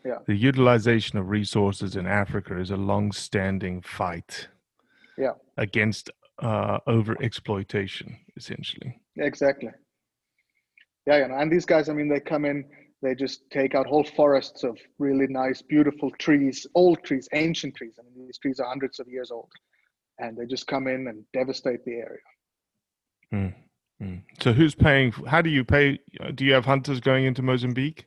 Yeah. 0.06 0.20
the 0.28 0.36
utilization 0.36 1.20
of 1.20 1.30
resources 1.30 1.96
in 1.96 2.08
Africa 2.08 2.58
is 2.60 2.72
a 2.72 2.78
long-standing 2.78 3.82
fight. 3.82 4.48
Yeah. 5.18 5.34
Against 5.58 6.10
uh, 6.42 6.80
over 6.88 7.22
exploitation, 7.22 8.18
essentially. 8.38 9.00
Exactly. 9.18 9.72
Yeah, 11.06 11.18
yeah, 11.18 11.42
and 11.42 11.52
these 11.52 11.66
guys, 11.66 11.90
I 11.90 11.94
mean, 11.94 12.08
they 12.08 12.20
come 12.20 12.46
in, 12.46 12.66
they 13.02 13.16
just 13.16 13.50
take 13.52 13.76
out 13.76 13.88
whole 13.88 14.04
forests 14.04 14.64
of 14.64 14.78
really 15.00 15.28
nice, 15.28 15.62
beautiful 15.62 16.12
trees, 16.20 16.68
old 16.76 17.04
trees, 17.04 17.28
ancient 17.34 17.76
trees. 17.76 17.96
I 18.00 18.04
mean, 18.04 18.26
these 18.26 18.38
trees 18.38 18.60
are 18.60 18.68
hundreds 18.68 19.00
of 19.00 19.08
years 19.08 19.32
old, 19.32 19.52
and 20.20 20.38
they 20.38 20.46
just 20.46 20.68
come 20.68 20.88
in 20.88 21.08
and 21.08 21.24
devastate 21.34 21.84
the 21.86 21.94
area. 21.94 22.20
Mm, 23.34 23.54
mm. 24.02 24.22
So 24.42 24.54
who's 24.54 24.76
paying? 24.76 25.12
How 25.12 25.42
do 25.42 25.50
you 25.50 25.64
pay? 25.64 26.00
uh, 26.20 26.32
Do 26.32 26.46
you 26.46 26.54
have 26.54 26.66
hunters 26.66 27.00
going 27.00 27.26
into 27.26 27.42
Mozambique? 27.42 28.06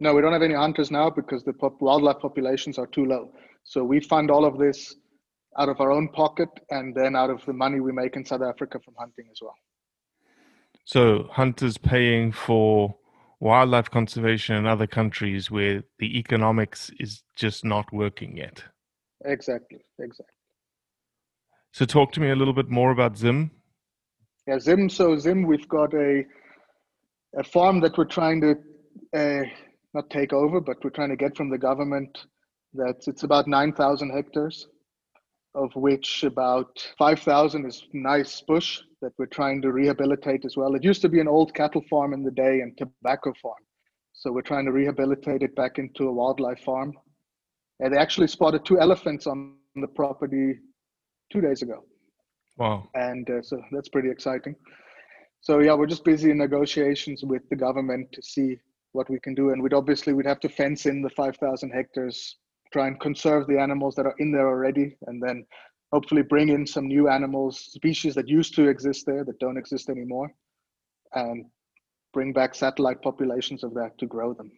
No, 0.00 0.14
we 0.14 0.22
don't 0.22 0.32
have 0.32 0.42
any 0.42 0.54
hunters 0.54 0.90
now 0.90 1.10
because 1.10 1.44
the 1.44 1.52
pop- 1.52 1.80
wildlife 1.80 2.20
populations 2.20 2.78
are 2.78 2.86
too 2.86 3.04
low. 3.04 3.32
So 3.64 3.84
we 3.84 4.00
fund 4.00 4.30
all 4.30 4.46
of 4.46 4.58
this 4.58 4.96
out 5.58 5.68
of 5.68 5.78
our 5.80 5.92
own 5.92 6.08
pocket 6.08 6.48
and 6.70 6.94
then 6.94 7.14
out 7.14 7.28
of 7.28 7.44
the 7.44 7.52
money 7.52 7.80
we 7.80 7.92
make 7.92 8.16
in 8.16 8.24
South 8.24 8.40
Africa 8.42 8.78
from 8.82 8.94
hunting 8.98 9.26
as 9.30 9.38
well. 9.42 9.54
So 10.86 11.28
hunters 11.30 11.76
paying 11.76 12.32
for 12.32 12.96
wildlife 13.40 13.90
conservation 13.90 14.56
in 14.56 14.66
other 14.66 14.86
countries 14.86 15.50
where 15.50 15.82
the 15.98 16.18
economics 16.18 16.90
is 16.98 17.22
just 17.36 17.64
not 17.64 17.92
working 17.92 18.38
yet. 18.38 18.64
Exactly, 19.26 19.84
exactly. 19.98 20.34
So 21.72 21.84
talk 21.84 22.12
to 22.12 22.20
me 22.20 22.30
a 22.30 22.36
little 22.36 22.54
bit 22.54 22.70
more 22.70 22.90
about 22.90 23.18
Zim. 23.18 23.50
Yeah, 24.46 24.58
Zim. 24.58 24.88
So 24.88 25.16
Zim, 25.18 25.42
we've 25.42 25.68
got 25.68 25.92
a 25.94 26.24
a 27.36 27.44
farm 27.44 27.80
that 27.80 27.96
we're 27.96 28.06
trying 28.06 28.40
to 28.40 28.56
uh, 29.14 29.44
not 29.94 30.10
take 30.10 30.32
over, 30.32 30.60
but 30.60 30.82
we're 30.84 30.90
trying 30.90 31.10
to 31.10 31.16
get 31.16 31.36
from 31.36 31.50
the 31.50 31.58
government. 31.58 32.26
That's 32.74 33.08
it's 33.08 33.22
about 33.24 33.46
nine 33.48 33.72
thousand 33.72 34.10
hectares, 34.10 34.68
of 35.54 35.70
which 35.74 36.22
about 36.24 36.78
five 36.98 37.20
thousand 37.20 37.66
is 37.66 37.84
nice 37.92 38.40
bush 38.42 38.80
that 39.02 39.12
we're 39.18 39.26
trying 39.26 39.62
to 39.62 39.72
rehabilitate 39.72 40.44
as 40.44 40.56
well. 40.56 40.74
It 40.74 40.84
used 40.84 41.02
to 41.02 41.08
be 41.08 41.20
an 41.20 41.28
old 41.28 41.54
cattle 41.54 41.82
farm 41.90 42.12
in 42.14 42.22
the 42.22 42.30
day 42.30 42.60
and 42.60 42.76
tobacco 42.76 43.32
farm, 43.42 43.62
so 44.12 44.32
we're 44.32 44.42
trying 44.42 44.66
to 44.66 44.72
rehabilitate 44.72 45.42
it 45.42 45.54
back 45.56 45.78
into 45.78 46.08
a 46.08 46.12
wildlife 46.12 46.60
farm. 46.60 46.92
And 47.80 47.92
they 47.92 47.98
actually 47.98 48.28
spotted 48.28 48.64
two 48.64 48.78
elephants 48.80 49.26
on 49.26 49.38
the 49.38 49.52
property 49.52 50.14
two 50.86 50.98
days 50.98 51.22
ago 51.22 51.40
Wow. 52.58 52.88
and 52.94 52.98
uh, 52.98 53.16
so 53.16 53.34
that's 53.46 53.88
pretty 53.88 54.10
exciting. 54.10 54.36
So 55.40 55.60
yeah, 55.60 55.74
we're 55.74 55.86
just 55.86 56.04
busy 56.04 56.30
in 56.30 56.38
negotiations 56.38 57.22
with 57.24 57.42
the 57.48 57.56
government 57.56 58.08
to 58.12 58.22
see 58.22 58.58
what 58.92 59.08
we 59.10 59.20
can 59.20 59.34
do, 59.34 59.50
and 59.50 59.62
we'd 59.62 59.74
obviously 59.74 60.12
we'd 60.12 60.26
have 60.26 60.40
to 60.40 60.48
fence 60.48 60.86
in 60.86 61.02
the 61.02 61.10
5,000 61.10 61.70
hectares, 61.70 62.36
try 62.72 62.86
and 62.86 63.00
conserve 63.00 63.46
the 63.46 63.58
animals 63.58 63.94
that 63.96 64.06
are 64.06 64.14
in 64.18 64.32
there 64.32 64.48
already, 64.48 64.96
and 65.06 65.22
then 65.22 65.44
hopefully 65.92 66.22
bring 66.22 66.48
in 66.50 66.66
some 66.66 66.86
new 66.86 67.08
animals, 67.08 67.58
species 67.58 68.14
that 68.14 68.28
used 68.28 68.54
to 68.54 68.68
exist 68.68 69.06
there 69.06 69.24
that 69.24 69.38
don't 69.38 69.56
exist 69.56 69.88
anymore, 69.88 70.30
and 71.14 71.44
bring 72.12 72.32
back 72.32 72.54
satellite 72.54 73.00
populations 73.02 73.64
of 73.64 73.74
that 73.74 73.96
to 73.98 74.06
grow 74.06 74.32
them. 74.34 74.50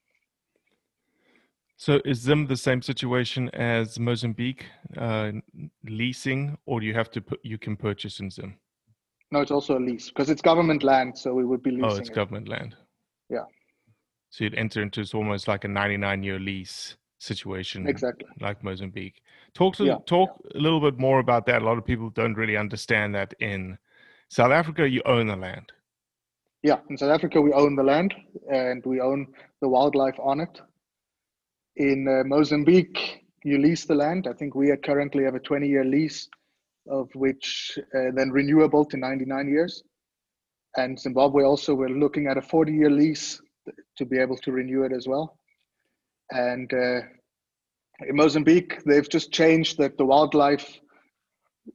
So 1.77 2.01
is 2.05 2.21
Zim 2.21 2.47
the 2.47 2.57
same 2.57 2.81
situation 2.81 3.49
as 3.51 3.99
Mozambique, 3.99 4.66
uh, 4.97 5.33
leasing, 5.85 6.57
or 6.64 6.81
do 6.81 6.87
you 6.87 6.95
have 6.95 7.11
to 7.11 7.21
put 7.21 7.40
you 7.42 7.59
can 7.59 7.77
purchase 7.77 8.21
in 8.21 8.31
Zim? 8.31 8.57
No, 9.33 9.40
it's 9.40 9.51
also 9.51 9.79
a 9.79 9.81
lease 9.81 10.09
because 10.09 10.31
it's 10.31 10.42
government 10.42 10.83
land, 10.83 11.18
so 11.18 11.35
we 11.35 11.45
would 11.45 11.62
be 11.62 11.71
leasing 11.71 11.85
Oh, 11.85 11.97
it's 11.97 12.11
it. 12.11 12.14
government 12.14 12.49
land. 12.49 12.77
Yeah. 13.31 13.45
So 14.33 14.45
you'd 14.45 14.55
enter 14.55 14.81
into 14.81 15.03
it's 15.03 15.12
almost 15.12 15.47
like 15.47 15.64
a 15.64 15.68
99 15.68 16.23
year 16.23 16.38
lease 16.38 16.97
situation, 17.18 17.87
Exactly. 17.87 18.27
like 18.40 18.64
Mozambique. 18.64 19.21
Talk 19.55 19.77
to 19.77 19.85
Yeah, 19.85 19.99
talk 20.07 20.31
a 20.55 20.59
little 20.59 20.81
bit 20.81 20.99
more 20.99 21.21
about 21.21 21.45
that. 21.47 21.61
A 21.61 21.64
lot 21.64 21.77
of 21.77 21.85
people 21.85 22.09
don't 22.09 22.35
really 22.35 22.57
understand 22.57 23.14
that 23.14 23.35
in 23.40 23.77
South 24.31 24.51
Africa 24.51 24.88
you 24.88 25.03
own 25.05 25.27
the 25.27 25.37
land. 25.37 25.71
Yeah, 26.62 26.79
in 26.88 26.97
South 26.97 27.11
Africa, 27.11 27.40
we 27.40 27.53
own 27.53 27.75
the 27.77 27.83
land 27.83 28.14
and 28.51 28.83
we 28.87 29.01
own 29.01 29.27
the 29.61 29.68
wildlife 29.68 30.18
on 30.18 30.40
it. 30.40 30.61
In 31.77 32.07
uh, 32.09 32.23
Mozambique, 32.25 33.25
you 33.45 33.59
lease 33.59 33.85
the 33.85 33.97
land. 33.97 34.27
I 34.29 34.33
think 34.33 34.55
we 34.55 34.71
are 34.71 34.77
currently 34.77 35.25
have 35.25 35.35
a 35.35 35.40
20 35.40 35.68
year 35.68 35.85
lease, 35.85 36.29
of 36.88 37.09
which 37.14 37.79
uh, 37.95 38.12
then 38.14 38.31
renewable 38.31 38.85
to 38.87 38.97
99 38.97 39.49
years. 39.49 39.83
And 40.77 40.99
Zimbabwe 40.99 41.42
also, 41.42 41.75
we're 41.75 41.88
looking 41.88 42.29
at 42.29 42.38
a 42.38 42.42
40 42.42 42.73
year 42.73 42.90
lease 42.90 43.42
to 43.96 44.05
be 44.05 44.18
able 44.18 44.37
to 44.38 44.53
renew 44.53 44.83
it 44.85 44.92
as 44.92 45.07
well. 45.07 45.38
And 46.31 46.72
uh, 46.72 47.01
in 48.09 48.16
Mozambique, 48.16 48.83
they've 48.85 49.09
just 49.09 49.33
changed 49.33 49.79
that 49.79 49.98
the 49.98 50.05
wildlife 50.05 50.81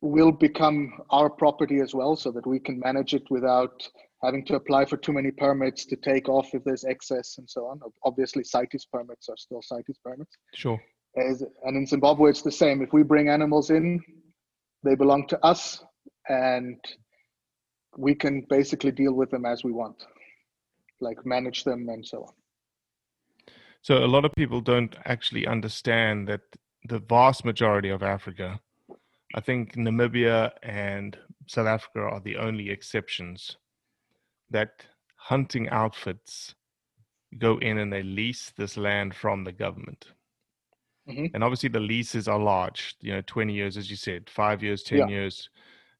will 0.01 0.31
become 0.31 0.93
our 1.11 1.29
property 1.29 1.79
as 1.79 1.93
well 1.93 2.15
so 2.15 2.31
that 2.31 2.45
we 2.45 2.59
can 2.59 2.79
manage 2.79 3.13
it 3.13 3.23
without 3.29 3.87
having 4.23 4.43
to 4.45 4.55
apply 4.55 4.83
for 4.85 4.97
too 4.97 5.13
many 5.13 5.31
permits 5.31 5.85
to 5.85 5.95
take 5.95 6.27
off 6.27 6.53
if 6.53 6.63
there's 6.63 6.83
excess 6.83 7.37
and 7.37 7.49
so 7.49 7.65
on. 7.67 7.79
Obviously, 8.03 8.43
CITES 8.43 8.85
permits 8.91 9.29
are 9.29 9.37
still 9.37 9.61
CITES 9.61 9.97
permits. 10.03 10.35
Sure. 10.55 10.81
As, 11.15 11.43
and 11.63 11.77
in 11.77 11.85
Zimbabwe, 11.85 12.29
it's 12.29 12.41
the 12.41 12.51
same. 12.51 12.81
If 12.81 12.93
we 12.93 13.03
bring 13.03 13.29
animals 13.29 13.69
in, 13.69 14.03
they 14.83 14.95
belong 14.95 15.27
to 15.27 15.45
us, 15.45 15.83
and 16.29 16.77
we 17.97 18.13
can 18.13 18.45
basically 18.49 18.91
deal 18.91 19.13
with 19.13 19.31
them 19.31 19.45
as 19.45 19.63
we 19.63 19.71
want, 19.71 20.05
like 20.99 21.25
manage 21.25 21.63
them 21.63 21.87
and 21.89 22.05
so 22.05 22.23
on. 22.23 22.33
So 23.81 24.03
a 24.03 24.07
lot 24.07 24.25
of 24.25 24.33
people 24.35 24.61
don't 24.61 24.95
actually 25.05 25.47
understand 25.47 26.27
that 26.27 26.41
the 26.87 26.99
vast 26.99 27.45
majority 27.45 27.89
of 27.89 28.03
Africa, 28.03 28.59
I 29.35 29.41
think 29.41 29.75
Namibia 29.75 30.51
and 30.63 31.17
South 31.47 31.67
Africa 31.67 31.99
are 31.99 32.19
the 32.19 32.37
only 32.37 32.69
exceptions 32.69 33.57
that 34.49 34.85
hunting 35.15 35.69
outfits 35.69 36.55
go 37.37 37.57
in 37.59 37.77
and 37.77 37.91
they 37.91 38.03
lease 38.03 38.51
this 38.57 38.77
land 38.77 39.13
from 39.15 39.43
the 39.43 39.51
government. 39.51 40.13
Mhm. 41.07 41.31
And 41.33 41.43
obviously 41.43 41.69
the 41.69 41.79
leases 41.79 42.27
are 42.27 42.39
large, 42.39 42.95
you 43.01 43.13
know, 43.13 43.21
20 43.21 43.53
years, 43.53 43.77
as 43.77 43.89
you 43.89 43.95
said, 43.97 44.29
five 44.29 44.63
years, 44.63 44.83
10 44.83 44.99
Yeah. 44.99 45.07
years. 45.07 45.49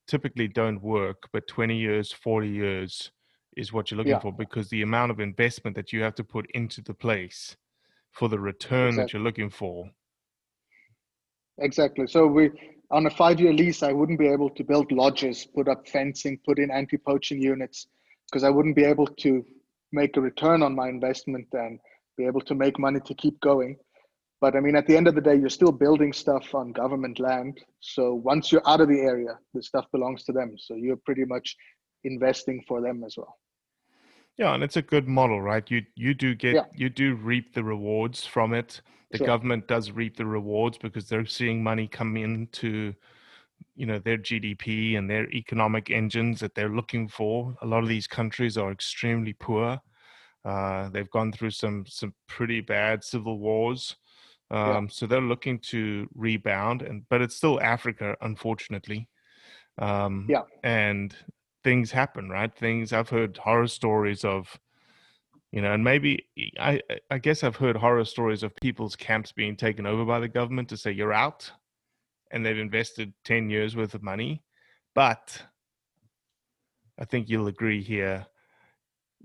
typically 0.10 0.48
don't 0.48 0.82
work, 0.82 1.28
but 1.34 1.46
20 1.50 1.76
years, 1.78 2.14
40 2.14 2.48
years 2.48 3.12
is 3.58 3.74
what 3.74 3.90
you're 3.90 3.98
looking 3.98 4.12
Yeah. 4.12 4.20
for 4.20 4.32
because 4.32 4.70
the 4.70 4.84
amount 4.84 5.12
of 5.12 5.20
investment 5.20 5.76
that 5.76 5.92
you 5.92 6.02
have 6.02 6.16
to 6.16 6.24
put 6.24 6.50
into 6.52 6.82
the 6.82 6.94
place 6.94 7.58
for 8.12 8.30
the 8.30 8.40
return 8.40 8.96
that 8.96 9.14
you're 9.14 9.22
looking 9.22 9.50
for. 9.50 9.90
Exactly. 11.60 12.08
So 12.08 12.28
we 12.28 12.52
on 12.90 13.06
a 13.06 13.10
five-year 13.10 13.52
lease, 13.52 13.84
I 13.84 13.92
wouldn't 13.92 14.20
be 14.20 14.28
able 14.28 14.50
to 14.52 14.64
build 14.64 14.92
lodges, 14.92 15.46
put 15.46 15.68
up 15.68 15.88
fencing, 15.90 16.40
put 16.46 16.58
in 16.58 16.72
anti-poaching 16.72 17.42
units, 17.42 17.88
because 18.26 18.44
I 18.46 18.50
wouldn't 18.50 18.78
be 18.78 18.86
able 18.86 19.08
to 19.08 19.46
make 19.92 20.16
a 20.16 20.22
return 20.22 20.64
on 20.64 20.74
my 20.74 20.88
investment 20.88 21.48
and 21.52 21.80
be 22.18 22.26
able 22.26 22.42
to 22.42 22.56
make 22.56 22.80
money 22.80 23.02
to 23.02 23.14
keep 23.16 23.40
going. 23.42 23.78
But 24.40 24.56
I 24.56 24.60
mean, 24.60 24.76
at 24.76 24.88
the 24.88 24.96
end 24.96 25.08
of 25.08 25.16
the 25.16 25.22
day, 25.22 25.36
you're 25.36 25.50
still 25.50 25.72
building 25.72 26.14
stuff 26.14 26.54
on 26.54 26.72
government 26.72 27.20
land. 27.20 27.60
So 27.80 28.14
once 28.14 28.52
you're 28.52 28.68
out 28.68 28.82
of 28.82 28.88
the 28.88 29.00
area, 29.00 29.38
the 29.54 29.64
stuff 29.64 29.86
belongs 29.92 30.24
to 30.26 30.32
them. 30.32 30.56
So 30.58 30.76
you're 30.76 31.02
pretty 31.06 31.26
much 31.26 31.56
investing 32.04 32.64
for 32.68 32.82
them 32.82 33.04
as 33.04 33.16
well. 33.18 33.36
Yeah, 34.38 34.54
and 34.54 34.64
it's 34.64 34.78
a 34.78 34.82
good 34.84 35.08
model, 35.08 35.42
right? 35.42 35.70
You 35.70 35.86
you 35.96 36.14
do 36.14 36.36
get 36.36 36.60
Yeah. 36.60 36.68
you 36.72 36.90
do 36.90 37.16
reap 37.16 37.54
the 37.54 37.64
rewards 37.64 38.26
from 38.26 38.54
it. 38.54 38.82
The 39.12 39.20
Sure. 39.20 39.32
government 39.32 39.68
does 39.68 39.92
reap 39.92 40.16
the 40.18 40.26
rewards 40.26 40.78
because 40.78 41.10
they're 41.10 41.26
seeing 41.26 41.64
money 41.64 41.88
come 41.88 42.16
into 42.18 42.94
you 43.76 43.86
know 43.88 44.00
their 44.00 44.18
GDP 44.18 44.98
and 44.98 45.10
their 45.10 45.30
economic 45.32 45.92
engines 45.92 46.40
that 46.42 46.56
they're 46.56 46.70
looking 46.76 47.08
for. 47.10 47.56
A 47.62 47.68
lot 47.68 47.84
of 47.84 47.90
these 47.90 48.08
countries 48.08 48.58
are 48.58 48.72
extremely 48.72 49.34
poor. 49.34 49.82
Uh, 50.46 50.90
they've 50.90 51.12
gone 51.12 51.32
through 51.34 51.52
some 51.52 51.86
some 51.88 52.16
pretty 52.28 52.62
bad 52.62 53.04
civil 53.04 53.40
wars, 53.40 53.98
um, 54.52 54.90
Yeah. 54.90 54.90
so 54.90 55.08
they're 55.08 55.22
looking 55.22 55.60
to 55.60 56.10
rebound. 56.16 56.82
And 56.84 57.08
but 57.10 57.22
it's 57.22 57.36
still 57.38 57.62
Africa, 57.62 58.18
unfortunately. 58.22 59.10
Um, 59.80 60.36
Yeah. 60.38 60.44
and 60.64 61.16
things 61.64 61.92
happen, 61.92 62.30
right? 62.30 62.54
Things 62.56 62.94
I've 62.94 63.10
heard 63.10 63.38
horror 63.38 63.68
stories 63.68 64.24
of, 64.24 64.60
you 65.52 65.62
know, 65.62 65.74
and 65.74 65.84
maybe 65.84 66.26
I 66.60 66.82
I- 67.10 67.18
guess 67.20 67.44
I've 67.44 67.56
heard 67.56 67.78
horror 67.78 68.06
stories 68.06 68.44
of 68.44 68.56
people's 68.56 68.96
camps 68.96 69.32
being 69.32 69.56
taken 69.56 69.86
over 69.86 70.06
by 70.06 70.20
the 70.20 70.28
government 70.28 70.70
to 70.70 70.78
say 70.78 70.92
you're 70.92 71.14
out, 71.14 71.52
and 72.32 72.46
they've 72.46 72.58
invested 72.58 73.14
ten 73.24 73.50
years 73.50 73.76
worth 73.76 73.94
of 73.96 74.04
money, 74.04 74.44
but 74.96 75.42
I 77.00 77.06
think 77.06 77.30
you'll 77.30 77.48
agree 77.48 77.82
here 77.84 78.28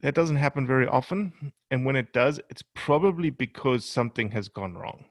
that 0.01 0.15
doesn't 0.15 0.37
happen 0.37 0.67
very 0.67 0.87
often, 0.87 1.53
and 1.71 1.85
when 1.85 1.97
it 1.97 2.13
does, 2.13 2.41
it's 2.51 2.63
probably 2.75 3.31
because 3.31 3.85
something 3.85 4.31
has 4.31 4.49
gone 4.49 4.75
wrong. 4.75 5.05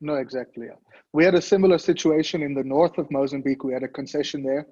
No, 0.00 0.14
exactly. 0.16 0.68
We 1.12 1.24
had 1.24 1.34
a 1.34 1.42
similar 1.42 1.78
situation 1.78 2.42
in 2.42 2.54
the 2.54 2.64
north 2.64 2.98
of 2.98 3.10
Mozambique. 3.10 3.62
We 3.64 3.72
had 3.72 3.84
a 3.84 3.88
concession 3.88 4.42
there 4.42 4.66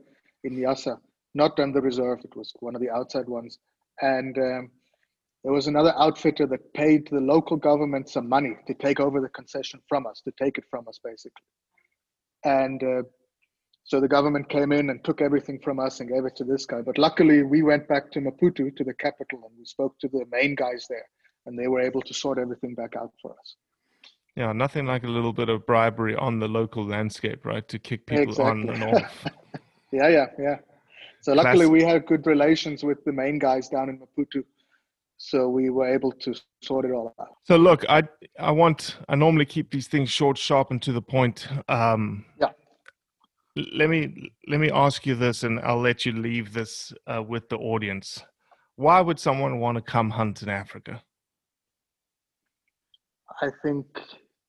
in 0.45 0.57
Niassa, 0.57 0.99
not 1.35 1.59
on 1.59 1.73
the 1.73 1.81
reserve. 1.81 2.21
It 2.25 2.37
was 2.37 2.53
one 2.61 2.75
of 2.75 2.81
the 2.81 2.91
outside 2.91 3.29
ones. 3.29 3.59
And 4.01 4.37
um, 4.39 4.71
there 5.45 5.53
was 5.53 5.67
another 5.67 5.95
outfitter 5.97 6.47
that 6.47 6.73
paid 6.75 7.09
the 7.11 7.21
local 7.21 7.57
government 7.57 8.09
some 8.09 8.29
money 8.29 8.57
to 8.67 8.75
take 8.75 9.01
over 9.01 9.21
the 9.21 9.29
concession 9.31 9.81
from 9.89 10.07
us, 10.07 10.21
to 10.25 10.33
take 10.41 10.59
it 10.59 10.65
from 10.71 10.87
us, 10.89 10.99
basically. 11.03 11.45
And 12.45 12.83
uh, 12.83 13.03
so 13.85 14.01
the 14.01 14.09
government 14.09 14.49
came 14.49 14.73
in 14.73 14.91
and 14.91 15.03
took 15.05 15.21
everything 15.21 15.59
from 15.63 15.81
us 15.81 16.01
and 16.01 16.09
gave 16.09 16.25
it 16.25 16.37
to 16.37 16.45
this 16.45 16.67
guy. 16.67 16.83
But 16.83 16.99
luckily, 16.99 17.43
we 17.43 17.63
went 17.63 17.89
back 17.89 18.11
to 18.13 18.21
Maputo, 18.21 18.75
to 18.77 18.85
the 18.85 18.95
capital, 18.95 19.41
and 19.45 19.59
we 19.59 19.65
spoke 19.65 19.99
to 20.01 20.09
the 20.09 20.25
main 20.31 20.55
guys 20.55 20.87
there, 20.89 21.07
and 21.47 21.59
they 21.59 21.69
were 21.69 21.81
able 21.81 22.03
to 22.03 22.15
sort 22.15 22.39
everything 22.39 22.75
back 22.75 22.97
out 22.97 23.13
for 23.21 23.33
us. 23.33 23.57
Yeah, 24.37 24.53
nothing 24.53 24.87
like 24.87 25.05
a 25.05 25.09
little 25.09 25.33
bit 25.33 25.49
of 25.49 25.67
bribery 25.67 26.15
on 26.15 26.39
the 26.39 26.49
local 26.49 26.85
landscape, 26.85 27.45
right? 27.45 27.67
To 27.69 27.79
kick 27.79 28.07
people 28.07 28.41
on 28.43 28.69
and 28.69 28.83
off. 28.85 29.27
Yeah, 29.93 30.07
yeah, 30.07 30.27
yeah. 30.39 30.57
So 31.23 31.33
luckily, 31.35 31.67
Classic. 31.67 31.73
we 31.73 31.83
had 31.83 32.07
good 32.07 32.27
relations 32.27 32.83
with 32.83 33.05
the 33.05 33.13
main 33.13 33.39
guys 33.39 33.69
down 33.69 33.89
in 33.91 33.99
Maputo, 33.99 34.43
so 35.19 35.49
we 35.49 35.69
were 35.69 35.87
able 35.87 36.13
to 36.13 36.35
sort 36.63 36.87
it 36.87 36.93
all 36.93 37.15
out. 37.21 37.29
So 37.45 37.57
look, 37.57 37.85
I 37.89 38.03
I 38.39 38.51
want 38.51 38.97
I 39.09 39.17
normally 39.17 39.45
keep 39.45 39.71
these 39.71 39.87
things 39.87 40.11
short, 40.11 40.39
sharp, 40.39 40.71
and 40.71 40.81
to 40.83 40.93
the 40.93 41.03
point. 41.03 41.47
Um, 41.69 42.25
Yeah. 42.41 42.49
Let 43.73 43.91
me 43.91 44.33
let 44.47 44.61
me 44.61 44.71
ask 44.71 45.05
you 45.07 45.15
this, 45.15 45.43
and 45.43 45.61
I'll 45.61 45.81
let 45.81 46.07
you 46.07 46.13
leave 46.13 46.53
this 46.53 46.93
uh, 47.07 47.23
with 47.23 47.49
the 47.49 47.57
audience. 47.57 48.25
Why 48.77 49.01
would 49.03 49.19
someone 49.19 49.59
want 49.61 49.77
to 49.77 49.83
come 49.83 50.11
hunt 50.11 50.43
in 50.43 50.49
Africa? 50.49 51.03
I 53.43 53.49
think 53.63 53.85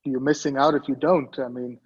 you're 0.05 0.21
missing 0.21 0.57
out 0.57 0.75
if 0.75 0.87
you 0.87 0.95
don't. 0.95 1.37
I 1.39 1.47
mean, 1.47 1.79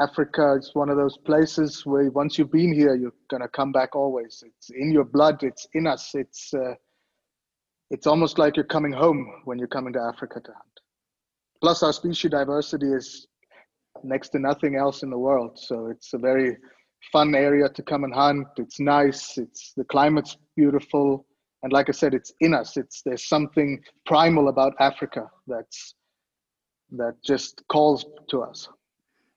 Africa 0.00 0.56
is 0.58 0.70
one 0.74 0.88
of 0.88 0.96
those 0.96 1.18
places 1.18 1.84
where 1.84 2.10
once 2.10 2.38
you've 2.38 2.50
been 2.50 2.72
here, 2.72 2.94
you're 2.94 3.12
gonna 3.30 3.48
come 3.48 3.72
back 3.72 3.94
always. 3.94 4.42
It's 4.46 4.70
in 4.70 4.90
your 4.90 5.04
blood. 5.04 5.42
It's 5.42 5.66
in 5.74 5.86
us. 5.86 6.14
It's 6.14 6.52
uh, 6.54 6.74
it's 7.90 8.06
almost 8.06 8.38
like 8.38 8.56
you're 8.56 8.64
coming 8.64 8.92
home 8.92 9.42
when 9.44 9.58
you're 9.58 9.68
coming 9.68 9.92
to 9.92 10.00
Africa 10.00 10.40
to 10.40 10.50
hunt. 10.50 10.80
Plus, 11.60 11.82
our 11.82 11.92
species 11.92 12.30
diversity 12.30 12.90
is 12.90 13.26
next 14.02 14.30
to 14.30 14.38
nothing 14.38 14.76
else 14.76 15.02
in 15.02 15.10
the 15.10 15.18
world. 15.18 15.58
So 15.58 15.86
it's 15.86 16.14
a 16.14 16.18
very 16.18 16.56
fun 17.12 17.34
area 17.34 17.68
to 17.68 17.82
come 17.82 18.04
and 18.04 18.14
hunt. 18.14 18.46
It's 18.56 18.80
nice. 18.80 19.36
It's 19.36 19.74
the 19.76 19.84
climate's 19.84 20.38
beautiful, 20.56 21.26
and 21.62 21.72
like 21.72 21.90
I 21.90 21.92
said, 21.92 22.14
it's 22.14 22.32
in 22.40 22.54
us. 22.54 22.78
It's 22.78 23.02
there's 23.04 23.28
something 23.28 23.82
primal 24.06 24.48
about 24.48 24.72
Africa 24.80 25.30
that's 25.46 25.94
that 26.92 27.16
just 27.24 27.62
calls 27.68 28.06
to 28.30 28.42
us. 28.42 28.68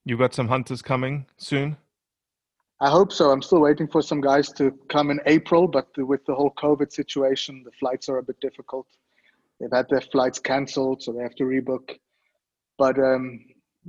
You 0.05 0.17
got 0.17 0.33
some 0.33 0.47
hunters 0.47 0.81
coming 0.81 1.25
soon. 1.37 1.77
I 2.79 2.89
hope 2.89 3.11
so. 3.11 3.31
I'm 3.31 3.41
still 3.41 3.61
waiting 3.61 3.87
for 3.87 4.01
some 4.01 4.21
guys 4.21 4.51
to 4.53 4.71
come 4.89 5.09
in 5.09 5.19
April, 5.25 5.67
but 5.67 5.87
with 5.97 6.25
the 6.25 6.35
whole 6.35 6.53
COVID 6.57 6.91
situation, 6.91 7.63
the 7.63 7.71
flights 7.79 8.07
are 8.09 8.17
a 8.17 8.23
bit 8.23 8.39
difficult. 8.39 8.87
They've 9.59 9.71
had 9.71 9.87
their 9.89 10.01
flights 10.01 10.39
cancelled, 10.39 11.01
so 11.01 11.11
they 11.11 11.23
have 11.23 11.35
to 11.35 11.45
rebook. 11.45 11.97
But 12.77 12.99
um, 12.99 13.45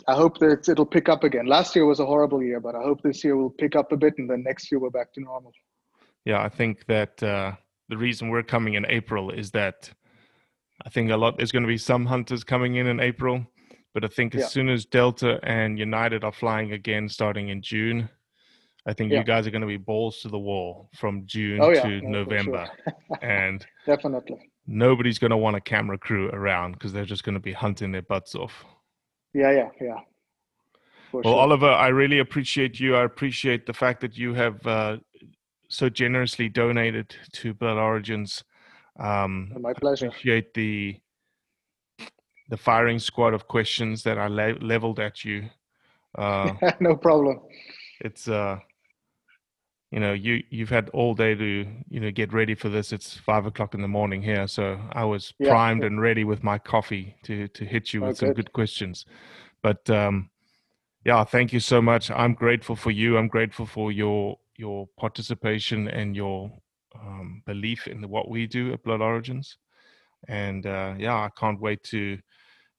I 0.07 0.15
hope 0.15 0.39
that 0.39 0.69
it'll 0.69 0.87
pick 0.87 1.09
up 1.09 1.25
again. 1.25 1.47
Last 1.47 1.75
year 1.75 1.85
was 1.85 2.01
a 2.01 2.07
horrible 2.07 2.43
year, 2.43 2.61
but 2.61 2.75
I 2.75 2.83
hope 2.83 3.03
this 3.03 3.25
year 3.25 3.37
will 3.37 3.51
pick 3.51 3.75
up 3.75 3.93
a 3.93 3.97
bit, 3.97 4.15
and 4.19 4.31
then 4.31 4.43
next 4.43 4.71
year 4.71 4.79
we're 4.79 4.91
back 4.91 5.13
to 5.15 5.21
normal. 5.21 5.53
Yeah, 6.25 6.43
I 6.43 6.49
think 6.49 6.87
that 6.87 7.23
uh, 7.23 7.53
the 7.89 7.97
reason 7.97 8.29
we're 8.29 8.43
coming 8.43 8.75
in 8.75 8.87
April 8.87 9.31
is 9.31 9.51
that 9.51 9.91
I 10.85 10.91
think 10.91 11.11
a 11.11 11.17
lot 11.17 11.37
there's 11.37 11.53
going 11.53 11.65
to 11.65 11.69
be 11.69 11.79
some 11.79 12.07
hunters 12.07 12.45
coming 12.45 12.77
in 12.77 12.87
in 12.87 13.01
April, 13.01 13.47
but 13.97 14.05
I 14.05 14.09
think 14.09 14.35
as 14.35 14.43
Yeah. 14.43 14.47
soon 14.49 14.69
as 14.69 14.85
Delta 14.85 15.41
and 15.43 15.79
United 15.79 16.23
are 16.23 16.31
flying 16.31 16.73
again 16.73 17.09
starting 17.09 17.49
in 17.49 17.63
June, 17.63 18.11
I 18.85 18.93
think 18.93 19.11
Yeah. 19.11 19.21
you 19.21 19.25
guys 19.25 19.47
are 19.47 19.51
going 19.51 19.63
to 19.63 19.67
be 19.67 19.79
balls 19.79 20.21
to 20.21 20.29
the 20.29 20.39
wall 20.39 20.91
from 20.95 21.25
June 21.25 21.63
Oh, 21.63 21.71
yeah. 21.71 21.81
to 21.81 22.03
No, 22.03 22.03
for 22.03 22.03
sure. 22.03 22.11
November, 22.11 22.71
and 23.23 23.67
Definitely. 23.87 24.51
nobody's 24.67 25.19
going 25.19 25.31
to 25.31 25.39
want 25.39 25.57
a 25.57 25.63
camera 25.63 25.97
crew 25.97 26.29
around 26.29 26.73
because 26.73 26.93
they're 26.93 27.07
just 27.07 27.25
going 27.25 27.37
to 27.37 27.41
be 27.41 27.55
hunting 27.55 27.91
their 27.91 28.03
butts 28.03 28.35
off. 28.35 28.67
Yeah, 29.33 29.51
yeah, 29.53 29.71
yeah. 29.81 30.01
For 31.11 31.23
Well, 31.23 31.33
sure. 31.33 31.41
Oliver, 31.41 31.71
I 31.71 31.89
really 31.89 32.19
appreciate 32.19 32.79
you. 32.79 32.97
I 32.97 33.05
appreciate 33.05 33.65
the 33.65 33.73
fact 33.73 34.03
that 34.03 34.19
you 34.19 34.35
have 34.35 34.67
uh, 34.67 34.99
so 35.71 35.89
generously 35.89 36.51
donated 36.51 37.17
to 37.33 37.55
Blood 37.55 37.79
Origins. 37.79 38.45
Um, 38.99 39.55
My 39.59 39.73
pleasure. 39.73 40.09
appreciate 40.09 40.53
the 40.53 41.01
the 42.49 42.57
firing 42.57 42.99
squad 42.99 43.35
of 43.35 43.49
questions 43.49 44.03
that 44.05 44.19
I 44.19 44.29
le- 44.29 44.59
leveled 44.61 45.01
at 45.01 45.25
you. 45.25 45.49
Uh, 46.17 46.53
no 46.81 46.97
problem. 46.97 47.41
it's 48.01 48.29
uh, 48.29 48.59
you 49.91 50.01
know, 50.01 50.13
you 50.13 50.43
you've 50.51 50.71
had 50.71 50.89
all 50.91 51.15
day 51.15 51.35
to 51.35 51.67
you 51.89 52.01
know 52.01 52.11
get 52.11 52.33
ready 52.33 52.55
for 52.55 52.69
this. 52.69 52.93
It's 52.93 53.17
five 53.17 53.47
o'clock 53.47 53.75
in 53.75 53.83
the 53.83 53.89
morning 53.89 54.23
here, 54.23 54.47
so 54.47 54.79
I 54.93 55.05
was 55.05 55.33
Yeah. 55.39 55.51
primed 55.51 55.85
and 55.85 56.01
ready 56.01 56.25
with 56.25 56.43
my 56.43 56.59
coffee 56.59 57.17
to 57.25 57.49
to 57.49 57.65
hit 57.65 57.93
you 57.95 58.03
Oh, 58.03 58.09
with 58.09 58.19
some 58.19 58.29
good. 58.29 58.37
good 58.37 58.53
questions. 58.53 59.05
But 59.63 59.89
um, 59.91 60.31
yeah, 61.05 61.25
thank 61.25 61.53
you 61.53 61.61
so 61.61 61.81
much. 61.81 62.11
I'm 62.11 62.35
grateful 62.35 62.77
for 62.77 62.91
you. 62.91 63.17
I'm 63.17 63.29
grateful 63.29 63.67
for 63.67 63.93
your 63.93 64.39
your 64.57 64.89
participation 64.99 65.89
and 65.89 66.17
your 66.17 66.51
um, 66.99 67.43
belief 67.47 67.87
in 67.87 68.09
what 68.09 68.29
we 68.31 68.47
do 68.47 68.73
at 68.73 68.83
Blood 68.83 69.01
Origins. 69.03 69.59
And 70.29 70.67
uh, 70.67 70.95
yeah, 70.99 71.15
I 71.15 71.31
can't 71.39 71.61
wait 71.61 71.83
to, 71.85 72.19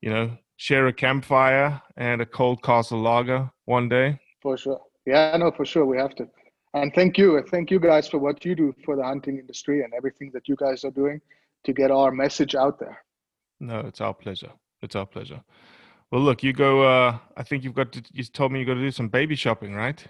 you 0.02 0.10
know, 0.10 0.38
share 0.58 0.88
a 0.88 0.94
campfire 0.94 1.82
and 1.96 2.22
a 2.22 2.26
cold 2.26 2.64
castle 2.64 3.00
lager 3.00 3.50
one 3.66 3.90
day. 3.90 4.20
For 4.42 4.58
sure. 4.58 4.82
Yeah, 5.06 5.36
no, 5.38 5.52
for 5.52 5.66
sure. 5.66 5.86
We 5.86 5.98
have 5.98 6.16
to. 6.16 6.28
And 6.74 6.94
thank 6.94 7.18
you. 7.18 7.42
Thank 7.50 7.72
you 7.72 7.80
guys 7.80 8.08
for 8.08 8.18
what 8.18 8.44
you 8.46 8.56
do 8.56 8.76
for 8.84 8.96
the 8.96 9.04
hunting 9.04 9.40
industry 9.40 9.84
and 9.84 9.94
everything 9.94 10.32
that 10.34 10.48
you 10.48 10.56
guys 10.56 10.84
are 10.84 10.92
doing 10.92 11.22
to 11.64 11.74
get 11.74 11.92
our 11.92 12.12
message 12.12 12.56
out 12.56 12.80
there. 12.80 12.98
No, 13.60 13.80
it's 13.80 14.02
our 14.02 14.14
pleasure. 14.14 14.52
It's 14.82 14.96
our 14.96 15.06
pleasure. 15.06 15.42
Well, 16.12 16.22
look, 16.22 16.44
you 16.44 16.54
go. 16.54 16.84
Uh, 16.84 17.18
I 17.36 17.44
think 17.44 17.64
you've 17.64 17.74
got 17.74 17.92
to. 17.94 18.04
You 18.12 18.24
told 18.24 18.52
me 18.52 18.60
you 18.60 18.66
got 18.66 18.76
to 18.76 18.82
do 18.82 18.92
some 18.92 19.10
baby 19.10 19.36
shopping, 19.36 19.74
right? 19.74 20.06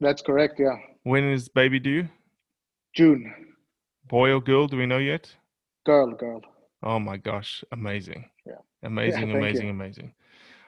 That's 0.00 0.22
correct. 0.22 0.60
Yeah. 0.60 0.76
When 1.04 1.24
is 1.24 1.48
baby 1.48 1.80
due? 1.80 2.08
June. 2.94 3.32
Boy 4.06 4.32
or 4.32 4.40
girl? 4.40 4.66
Do 4.66 4.76
we 4.76 4.86
know 4.86 4.98
yet? 4.98 5.34
Girl, 5.86 6.12
girl. 6.12 6.42
Oh 6.82 6.98
my 6.98 7.16
gosh, 7.16 7.64
amazing. 7.72 8.28
Yeah. 8.46 8.54
Amazing, 8.82 9.20
thank 9.20 9.32
you. 9.32 9.38
amazing, 9.38 9.70
amazing. 9.70 10.14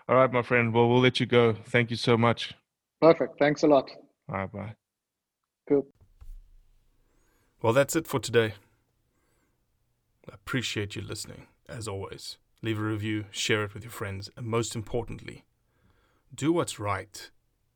All 0.08 0.16
right, 0.16 0.32
my 0.32 0.42
friend. 0.42 0.72
Well, 0.72 0.88
we'll 0.88 1.00
let 1.00 1.20
you 1.20 1.26
go. 1.26 1.52
Thank 1.52 1.90
you 1.90 1.96
so 1.96 2.16
much. 2.16 2.54
Perfect. 3.00 3.38
Thanks 3.38 3.62
a 3.62 3.66
lot. 3.66 3.90
All 4.28 4.36
right, 4.36 4.52
bye. 4.52 4.74
Cool. 5.68 5.86
Well, 7.60 7.72
that's 7.72 7.96
it 7.96 8.06
for 8.06 8.20
today. 8.20 8.54
I 10.30 10.34
appreciate 10.34 10.96
you 10.96 11.02
listening, 11.02 11.46
as 11.68 11.88
always. 11.88 12.38
Leave 12.62 12.78
a 12.78 12.82
review, 12.82 13.26
share 13.30 13.64
it 13.64 13.74
with 13.74 13.82
your 13.82 13.92
friends, 13.92 14.30
and 14.36 14.46
most 14.46 14.74
importantly, 14.74 15.44
do 16.34 16.52
what's 16.52 16.78
right 16.78 17.30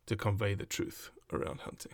to 0.07 0.17
convey 0.17 0.55
the 0.55 0.67
truth 0.67 1.11
around 1.33 1.61
hunting. 1.61 1.93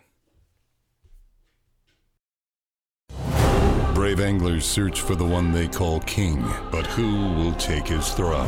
Brave 3.97 4.21
anglers 4.21 4.67
search 4.67 5.01
for 5.01 5.15
the 5.15 5.25
one 5.25 5.53
they 5.53 5.67
call 5.67 6.01
king, 6.01 6.45
but 6.71 6.87
who 6.87 7.33
will 7.33 7.55
take 7.55 7.89
his 7.89 8.11
throne? 8.11 8.47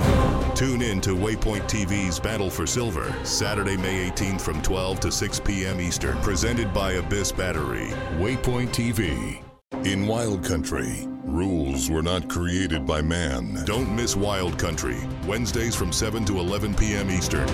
Tune 0.54 0.82
in 0.82 1.00
to 1.00 1.16
Waypoint 1.16 1.62
TV's 1.62 2.20
Battle 2.20 2.50
for 2.50 2.66
Silver, 2.66 3.16
Saturday, 3.24 3.78
May 3.78 4.10
18th 4.10 4.42
from 4.42 4.60
12 4.60 5.00
to 5.00 5.10
6 5.10 5.40
p.m. 5.40 5.80
Eastern, 5.80 6.18
presented 6.18 6.74
by 6.74 6.92
Abyss 6.92 7.32
Battery. 7.32 7.86
Waypoint 8.18 8.74
TV. 8.74 9.42
In 9.86 10.06
Wild 10.06 10.44
Country, 10.44 11.06
rules 11.24 11.88
were 11.88 12.02
not 12.02 12.28
created 12.28 12.86
by 12.86 13.00
man. 13.00 13.64
Don't 13.64 13.96
miss 13.96 14.16
Wild 14.16 14.58
Country, 14.58 14.98
Wednesdays 15.26 15.74
from 15.74 15.92
7 15.92 16.26
to 16.26 16.40
11 16.40 16.74
p.m. 16.74 17.10
Eastern. 17.10 17.48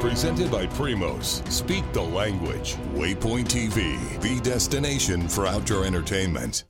Presented 0.00 0.50
by 0.50 0.66
Primos. 0.66 1.48
Speak 1.48 1.84
the 1.92 2.02
language. 2.02 2.74
Waypoint 2.94 3.46
TV, 3.46 4.20
the 4.20 4.40
destination 4.40 5.28
for 5.28 5.46
outdoor 5.46 5.84
entertainment. 5.84 6.64